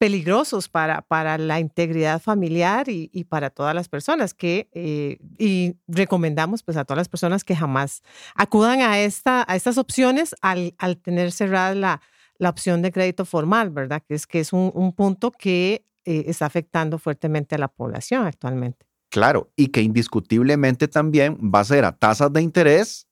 peligrosos 0.01 0.67
para, 0.67 1.03
para 1.03 1.37
la 1.37 1.59
integridad 1.59 2.19
familiar 2.19 2.89
y, 2.89 3.23
para 3.25 3.51
todas 3.51 3.75
las 3.75 3.87
personas 3.87 4.33
que, 4.33 4.67
eh, 4.73 5.19
y 5.37 5.75
recomendamos 5.87 6.63
pues 6.63 6.75
a 6.75 6.85
todas 6.85 6.97
las 6.97 7.07
personas 7.07 7.43
que 7.43 7.55
jamás 7.55 8.01
acudan 8.33 8.81
a, 8.81 8.99
esta, 8.99 9.45
a 9.47 9.55
estas 9.55 9.77
opciones 9.77 10.33
al, 10.41 10.73
al 10.79 10.97
tener 10.97 11.31
cerrada 11.31 11.75
la, 11.75 12.01
la, 12.39 12.49
opción 12.49 12.81
de 12.81 12.91
crédito 12.91 13.25
formal, 13.25 13.69
¿verdad? 13.69 14.01
Que 14.07 14.15
es, 14.15 14.25
que 14.25 14.39
es 14.39 14.53
un, 14.53 14.71
un 14.73 14.91
punto 14.91 15.29
que 15.29 15.85
eh, 16.03 16.23
está 16.25 16.47
afectando 16.47 16.97
fuertemente 16.97 17.53
a 17.53 17.59
la 17.59 17.67
población 17.67 18.25
actualmente. 18.25 18.87
Claro, 19.11 19.51
y 19.55 19.67
que 19.67 19.83
indiscutiblemente 19.83 20.87
también 20.87 21.37
va 21.53 21.59
a 21.59 21.65
ser 21.65 21.85
a 21.85 21.95
tasas 21.95 22.33
de 22.33 22.41
interés 22.41 23.07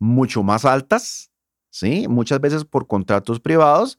mucho 0.00 0.42
más 0.42 0.64
altas, 0.64 1.30
¿sí? 1.70 2.08
Muchas 2.08 2.40
veces 2.40 2.64
por 2.64 2.88
contratos 2.88 3.38
privados 3.38 3.96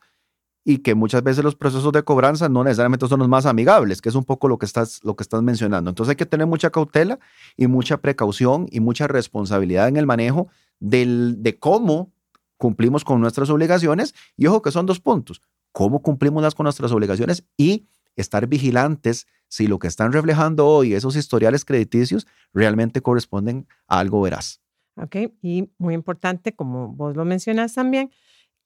y 0.70 0.80
que 0.80 0.96
muchas 0.96 1.24
veces 1.24 1.46
los 1.46 1.56
procesos 1.56 1.94
de 1.94 2.04
cobranza 2.04 2.50
no 2.50 2.62
necesariamente 2.62 3.08
son 3.08 3.20
los 3.20 3.30
más 3.30 3.46
amigables, 3.46 4.02
que 4.02 4.10
es 4.10 4.16
un 4.16 4.26
poco 4.26 4.50
lo 4.50 4.58
que 4.58 4.66
estás, 4.66 5.00
lo 5.02 5.16
que 5.16 5.24
estás 5.24 5.42
mencionando. 5.42 5.90
Entonces 5.90 6.10
hay 6.10 6.16
que 6.18 6.26
tener 6.26 6.46
mucha 6.46 6.72
cautela 6.72 7.20
y 7.56 7.68
mucha 7.68 7.96
precaución 8.02 8.68
y 8.70 8.82
mucha 8.82 9.08
responsabilidad 9.08 9.88
en 9.88 9.96
el 9.96 10.06
manejo 10.06 10.50
del, 10.82 11.42
de 11.42 11.58
cómo 11.58 12.12
cumplimos 12.58 13.06
con 13.06 13.22
nuestras 13.22 13.50
obligaciones. 13.50 14.14
Y 14.36 14.48
ojo 14.48 14.62
que 14.62 14.72
son 14.72 14.86
dos 14.86 15.00
puntos, 15.00 15.42
cómo 15.72 16.02
cumplimos 16.02 16.44
las 16.44 16.54
con 16.54 16.66
nuestras 16.66 16.92
obligaciones 16.92 17.46
y 17.56 17.88
estar 18.18 18.46
vigilantes 18.48 19.26
si 19.48 19.68
lo 19.68 19.80
que 19.80 19.88
están 19.88 20.12
reflejando 20.12 20.68
hoy, 20.68 20.96
esos 20.96 21.16
historiales 21.16 21.64
crediticios, 21.64 22.28
realmente 22.54 23.00
corresponden 23.00 23.68
a 23.88 24.00
algo 24.00 24.20
veraz. 24.20 24.60
¿ok? 24.98 25.16
Y 25.42 25.70
muy 25.78 25.94
importante, 25.94 26.54
como 26.54 26.90
vos 26.90 27.16
lo 27.16 27.24
mencionas 27.24 27.74
también, 27.74 28.12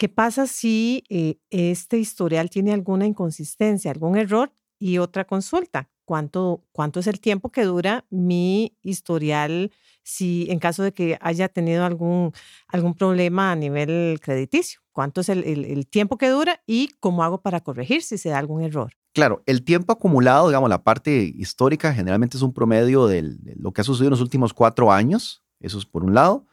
¿qué 0.01 0.09
pasa 0.09 0.47
si 0.47 1.03
eh, 1.09 1.37
este 1.51 1.99
historial 1.99 2.49
tiene 2.49 2.73
alguna 2.73 3.05
inconsistencia, 3.05 3.91
algún 3.91 4.17
error 4.17 4.51
y 4.79 4.97
otra 4.97 5.25
consulta? 5.25 5.91
¿Cuánto, 6.05 6.65
¿Cuánto 6.71 6.99
es 6.99 7.05
el 7.05 7.19
tiempo 7.19 7.51
que 7.51 7.65
dura 7.65 8.07
mi 8.09 8.75
historial 8.81 9.71
si 10.01 10.47
en 10.49 10.57
caso 10.57 10.81
de 10.81 10.91
que 10.91 11.19
haya 11.21 11.49
tenido 11.49 11.85
algún, 11.85 12.31
algún 12.69 12.95
problema 12.95 13.51
a 13.51 13.55
nivel 13.55 14.19
crediticio? 14.23 14.81
¿Cuánto 14.91 15.21
es 15.21 15.29
el, 15.29 15.43
el 15.43 15.85
tiempo 15.85 16.17
que 16.17 16.29
dura 16.29 16.63
y 16.65 16.89
cómo 16.99 17.23
hago 17.23 17.43
para 17.43 17.59
corregir 17.59 18.01
si 18.01 18.17
se 18.17 18.29
da 18.29 18.39
algún 18.39 18.63
error? 18.63 18.91
Claro, 19.13 19.43
el 19.45 19.63
tiempo 19.63 19.93
acumulado, 19.93 20.47
digamos, 20.47 20.71
la 20.71 20.83
parte 20.83 21.31
histórica 21.35 21.93
generalmente 21.93 22.37
es 22.37 22.41
un 22.41 22.53
promedio 22.53 23.05
de 23.05 23.37
lo 23.55 23.71
que 23.71 23.81
ha 23.81 23.83
sucedido 23.83 24.07
en 24.07 24.13
los 24.13 24.21
últimos 24.21 24.51
cuatro 24.55 24.91
años. 24.91 25.43
Eso 25.59 25.77
es 25.77 25.85
por 25.85 26.03
un 26.03 26.15
lado. 26.15 26.47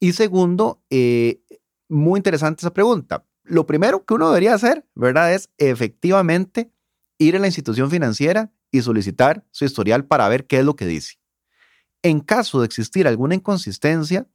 Y 0.00 0.12
segundo, 0.12 0.82
eh, 0.88 1.42
muy 1.88 2.18
interesante 2.18 2.60
esa 2.60 2.72
pregunta. 2.72 3.24
Lo 3.44 3.66
primero 3.66 4.04
que 4.04 4.14
uno 4.14 4.28
debería 4.28 4.54
hacer, 4.54 4.86
¿verdad? 4.94 5.32
Es 5.32 5.50
efectivamente 5.58 6.72
ir 7.18 7.36
a 7.36 7.38
la 7.38 7.46
institución 7.46 7.90
financiera 7.90 8.52
y 8.70 8.82
solicitar 8.82 9.44
su 9.50 9.64
historial 9.64 10.04
para 10.04 10.28
ver 10.28 10.46
qué 10.46 10.58
es 10.58 10.64
lo 10.64 10.76
que 10.76 10.86
dice. 10.86 11.14
En 12.02 12.20
caso 12.20 12.60
de 12.60 12.66
existir 12.66 13.06
alguna 13.06 13.34
inconsistencia, 13.34 14.26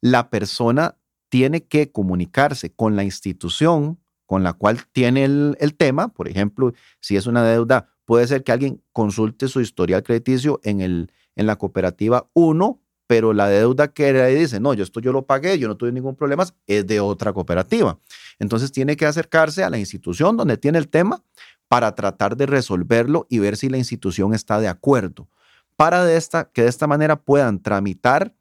la 0.00 0.30
persona 0.30 0.96
tiene 1.28 1.64
que 1.64 1.90
comunicarse 1.90 2.72
con 2.72 2.96
la 2.96 3.04
institución 3.04 3.98
con 4.26 4.44
la 4.44 4.52
cual 4.52 4.84
tiene 4.92 5.24
el, 5.24 5.74
tema. 5.76 6.08
Por 6.08 6.28
ejemplo, 6.28 6.72
si 7.00 7.16
es 7.16 7.26
una 7.26 7.42
deuda, 7.42 7.88
puede 8.04 8.28
ser 8.28 8.44
que 8.44 8.52
alguien 8.52 8.80
consulte 8.92 9.48
su 9.48 9.60
historial 9.60 10.04
crediticio 10.04 10.60
en, 10.62 10.80
el, 10.80 11.12
en 11.34 11.46
la 11.46 11.56
cooperativa 11.56 12.28
1 12.34 12.80
pero 13.10 13.32
la 13.32 13.48
deuda 13.48 13.88
que 13.88 14.12
le 14.12 14.28
dice, 14.36 14.60
no, 14.60 14.72
yo 14.72 14.84
esto 14.84 15.00
yo 15.00 15.10
lo 15.10 15.26
pagué, 15.26 15.58
yo 15.58 15.66
no 15.66 15.76
tuve 15.76 15.90
ningún 15.90 16.14
problema, 16.14 16.46
es 16.68 16.86
de 16.86 17.00
otra 17.00 17.32
cooperativa. 17.32 17.98
Entonces 18.38 18.70
tiene 18.70 18.96
que 18.96 19.04
acercarse 19.04 19.64
a 19.64 19.68
la 19.68 19.78
institución 19.78 20.36
donde 20.36 20.56
tiene 20.56 20.78
el 20.78 20.86
tema 20.86 21.20
para 21.66 21.96
tratar 21.96 22.36
de 22.36 22.46
resolverlo 22.46 23.26
y 23.28 23.40
ver 23.40 23.56
si 23.56 23.68
la 23.68 23.78
institución 23.78 24.32
está 24.32 24.60
de 24.60 24.68
acuerdo, 24.68 25.28
para 25.74 26.04
que 26.52 26.62
de 26.62 26.68
esta 26.68 26.86
manera 26.86 27.16
puedan 27.16 27.60
tramitar 27.60 28.32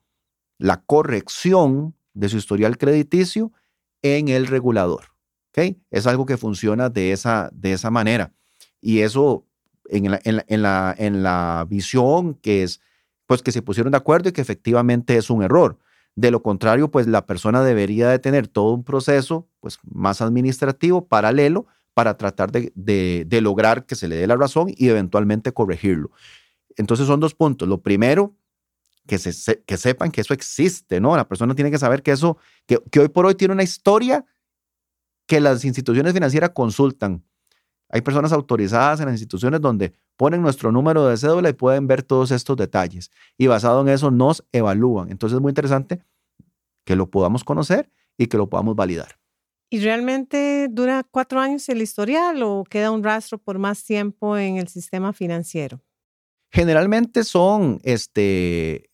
la 0.60 0.84
corrección 0.84 1.96
de 2.14 2.30
su 2.30 2.38
historial 2.38 2.78
crediticio 2.78 3.52
en 4.04 4.28
el 4.28 4.46
regulador. 4.46 5.06
Es 5.90 6.06
algo 6.06 6.28
que 6.28 6.38
funciona 6.38 6.90
de 6.90 7.12
esa, 7.12 7.50
de 7.54 7.74
esa 7.74 7.90
manera. 7.90 8.34
Y 8.82 9.00
eso 9.00 9.48
en 9.86 10.12
la, 10.12 10.22
en 10.24 10.62
la, 10.62 10.96
en 10.96 11.24
la 11.24 11.66
visión 11.68 12.36
que 12.36 12.62
es 12.62 12.82
pues 13.30 13.44
que 13.44 13.52
se 13.52 13.62
pusieron 13.62 13.92
de 13.92 13.98
acuerdo 13.98 14.30
y 14.30 14.32
que 14.32 14.42
efectivamente 14.42 15.16
es 15.16 15.30
un 15.30 15.44
error. 15.44 15.78
De 16.16 16.32
lo 16.32 16.42
contrario, 16.42 16.90
pues 16.90 17.06
la 17.06 17.28
persona 17.28 17.62
debería 17.64 18.10
de 18.10 18.18
tener 18.18 18.48
todo 18.48 18.74
un 18.74 18.84
proceso 18.84 19.48
pues 19.60 19.78
más 19.84 20.20
administrativo, 20.22 21.08
paralelo, 21.08 21.68
para 21.94 22.18
tratar 22.18 22.52
de, 22.52 23.28
lograr 23.44 23.86
que 23.86 23.94
se 23.94 24.08
le 24.08 24.16
dé 24.16 24.26
la 24.26 24.36
razón 24.36 24.74
y 24.76 24.90
eventualmente 24.90 25.52
corregirlo. 25.52 26.10
Entonces 26.76 27.06
son 27.06 27.20
dos 27.20 27.36
puntos. 27.36 27.70
Lo 27.70 27.84
primero, 27.84 28.36
que, 29.06 29.20
se, 29.20 29.62
que 29.62 29.78
sepan 29.78 30.10
que 30.10 30.22
eso 30.22 30.34
existe, 30.34 31.00
¿no? 31.00 31.16
La 31.16 31.28
persona 31.28 31.54
tiene 31.54 31.70
que 31.70 31.78
saber 31.78 32.02
que 32.02 32.14
eso, 32.14 32.38
que, 32.66 32.80
que 32.90 33.00
hoy 33.00 33.10
por 33.10 33.28
hoy 33.28 33.36
tiene 33.36 33.54
una 33.54 33.62
historia 33.62 34.26
que 35.28 35.40
las 35.40 35.64
instituciones 35.66 36.14
financieras 36.14 36.50
consultan. 36.50 37.24
Hay 37.90 38.02
personas 38.02 38.32
autorizadas 38.32 39.00
en 39.00 39.08
las 39.08 39.16
instituciones 39.16 39.60
donde 39.62 39.94
ponen 40.16 40.42
nuestro 40.42 40.72
número 40.72 41.08
de 41.08 41.18
cédula 41.18 41.50
y 41.50 41.54
pueden 41.54 41.88
ver 41.88 42.04
todos 42.04 42.32
estos 42.32 42.56
detalles. 42.56 43.10
Y 43.38 43.48
basado 43.48 43.82
en 43.82 43.90
eso 43.90 44.12
nos 44.12 44.46
evalúan. 44.52 45.10
Entonces 45.10 45.38
es 45.38 45.42
muy 45.42 45.50
interesante 45.50 46.04
que 46.86 46.96
lo 46.96 47.10
podamos 47.10 47.44
conocer 47.44 47.92
y 48.18 48.28
que 48.28 48.38
lo 48.38 48.48
podamos 48.48 48.76
validar. 48.76 49.18
¿Y 49.72 49.80
realmente 49.82 50.68
dura 50.70 51.04
cuatro 51.10 51.40
años 51.40 51.68
el 51.70 51.82
historial 51.82 52.42
o 52.44 52.64
queda 52.68 52.92
un 52.92 53.04
rastro 53.04 53.38
por 53.38 53.60
más 53.60 53.84
tiempo 53.84 54.38
en 54.38 54.58
el 54.58 54.68
sistema 54.68 55.14
financiero? 55.14 55.82
Generalmente 56.52 57.24
son 57.24 57.80
este, 57.84 58.90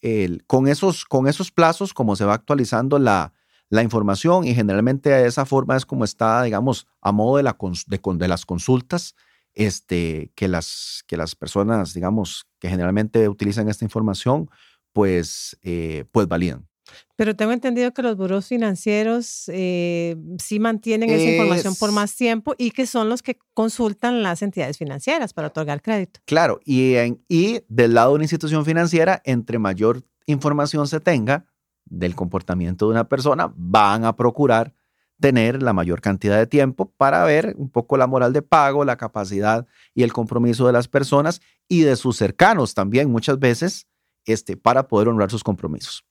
con, 0.46 0.68
esos, 0.68 1.06
con 1.06 1.28
esos 1.28 1.52
plazos, 1.52 1.94
como 1.94 2.18
se 2.18 2.26
va 2.26 2.34
actualizando 2.34 3.00
la, 3.00 3.32
la 3.76 3.84
información 3.84 4.46
y 4.46 4.56
generalmente 4.56 5.10
de 5.10 5.28
esa 5.28 5.46
forma 5.46 5.76
es 5.78 5.86
como 5.86 6.04
está, 6.04 6.42
digamos, 6.44 6.88
a 7.02 7.12
modo 7.12 7.38
de, 7.38 7.44
la, 7.44 7.56
de, 7.88 8.00
de 8.18 8.28
las 8.28 8.46
consultas 8.46 9.16
este, 9.54 10.32
que, 10.36 10.48
las, 10.48 11.04
que 11.08 11.18
las 11.18 11.36
personas, 11.36 11.94
digamos, 11.94 12.46
que 12.60 12.70
generalmente 12.70 13.30
utilizan 13.30 13.70
esta 13.70 13.86
información, 13.86 14.50
pues, 14.94 15.58
eh, 15.62 16.06
pues 16.12 16.28
validan. 16.28 16.68
Pero 17.16 17.36
tengo 17.36 17.52
entendido 17.52 17.94
que 17.94 18.04
los 18.04 18.16
buros 18.16 18.48
financieros 18.48 19.46
eh, 19.48 20.16
sí 20.38 20.60
mantienen 20.60 21.10
esa 21.10 21.32
información 21.32 21.76
por 21.76 21.92
más 21.92 22.16
tiempo 22.16 22.54
y 22.58 22.72
que 22.72 22.86
son 22.86 23.10
los 23.10 23.24
que 23.24 23.40
consultan 23.54 24.22
las 24.22 24.42
entidades 24.42 24.78
financieras 24.78 25.34
para 25.34 25.48
otorgar 25.48 25.82
crédito. 25.82 26.20
Claro, 26.26 26.60
y, 26.64 26.96
y 27.28 27.62
del 27.68 27.96
lado 27.96 28.12
de 28.12 28.16
una 28.16 28.24
institución 28.26 28.66
financiera, 28.66 29.22
entre 29.26 29.58
mayor 29.58 30.04
información 30.28 30.88
se 30.88 31.00
tenga 31.00 31.46
del 31.86 32.16
comportamiento 32.16 32.86
de 32.86 32.92
una 32.92 33.08
persona, 33.08 33.54
van 33.56 34.06
a 34.06 34.16
procurar 34.16 34.74
tener 35.20 35.62
la 35.64 35.74
mayor 35.74 36.02
cantidad 36.02 36.38
de 36.38 36.48
tiempo 36.48 36.92
para 36.98 37.24
ver 37.24 37.56
un 37.58 37.70
poco 37.70 37.98
la 37.98 38.08
moral 38.08 38.34
de 38.34 38.42
pago, 38.42 38.84
la 38.84 38.98
capacidad 38.98 39.66
y 39.94 40.04
el 40.04 40.12
compromiso 40.12 40.68
de 40.68 40.74
las 40.74 40.88
personas 40.88 41.42
y 41.68 41.82
de 41.82 41.96
sus 41.96 42.18
cercanos 42.18 42.74
también 42.74 43.10
muchas 43.10 43.40
veces 43.40 43.88
este, 44.26 44.58
para 44.58 44.88
poder 44.88 45.08
honrar 45.08 45.32
sus 45.32 45.44
compromisos. 45.44 46.06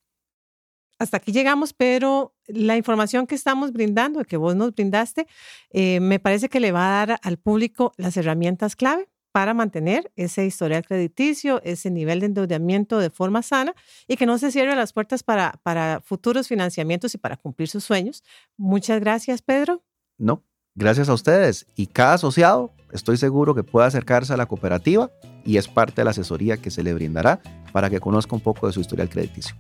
Hasta 0.99 1.17
aquí 1.17 1.33
llegamos, 1.33 1.73
pero 1.73 2.35
la 2.47 2.77
información 2.77 3.27
que 3.27 3.35
estamos 3.35 3.73
brindando, 3.73 4.25
que 4.25 4.37
vos 4.37 4.55
nos 4.55 4.73
brindaste, 4.75 5.27
eh, 5.71 5.99
me 6.01 6.21
parece 6.21 6.49
que 6.49 6.61
le 6.61 6.73
va 6.73 6.87
a 6.87 7.07
dar 7.07 7.21
al 7.23 7.37
público 7.37 7.93
las 7.97 8.17
herramientas 8.17 8.77
clave 8.77 9.09
para 9.35 9.53
mantener 9.53 10.13
ese 10.15 10.47
historial 10.47 10.87
crediticio, 10.87 11.61
ese 11.65 11.91
nivel 11.91 12.21
de 12.21 12.27
endeudamiento 12.27 13.01
de 13.01 13.11
forma 13.11 13.43
sana 13.43 13.75
y 14.07 14.17
que 14.17 14.27
no 14.27 14.39
se 14.39 14.53
cierre 14.53 14.77
las 14.77 14.93
puertas 14.93 15.25
para, 15.25 15.59
para 15.65 16.01
futuros 16.05 16.47
financiamientos 16.47 17.17
y 17.17 17.19
para 17.19 17.37
cumplir 17.37 17.69
sus 17.69 17.83
sueños. 17.83 18.23
Muchas 18.57 19.01
gracias, 19.01 19.43
Pedro. 19.43 19.83
No, 20.19 20.45
gracias 20.77 21.09
a 21.09 21.15
ustedes. 21.15 21.67
Y 21.75 21.89
cada 21.89 22.15
asociado, 22.15 22.71
estoy 22.93 23.17
seguro 23.17 23.57
que 23.57 23.65
puede 23.65 23.89
acercarse 23.89 24.33
a 24.33 24.37
la 24.37 24.47
cooperativa 24.47 25.11
y 25.45 25.57
es 25.57 25.67
parte 25.67 26.03
de 26.03 26.05
la 26.05 26.13
asesoría 26.13 26.59
que 26.59 26.71
se 26.71 26.85
le 26.85 26.95
brindará 26.95 27.41
para 27.73 27.91
que 27.91 27.99
conozca 27.99 28.37
un 28.37 28.41
poco 28.41 28.69
de 28.69 28.73
su 28.73 28.81
historial 28.83 29.09
crediticio. 29.09 29.57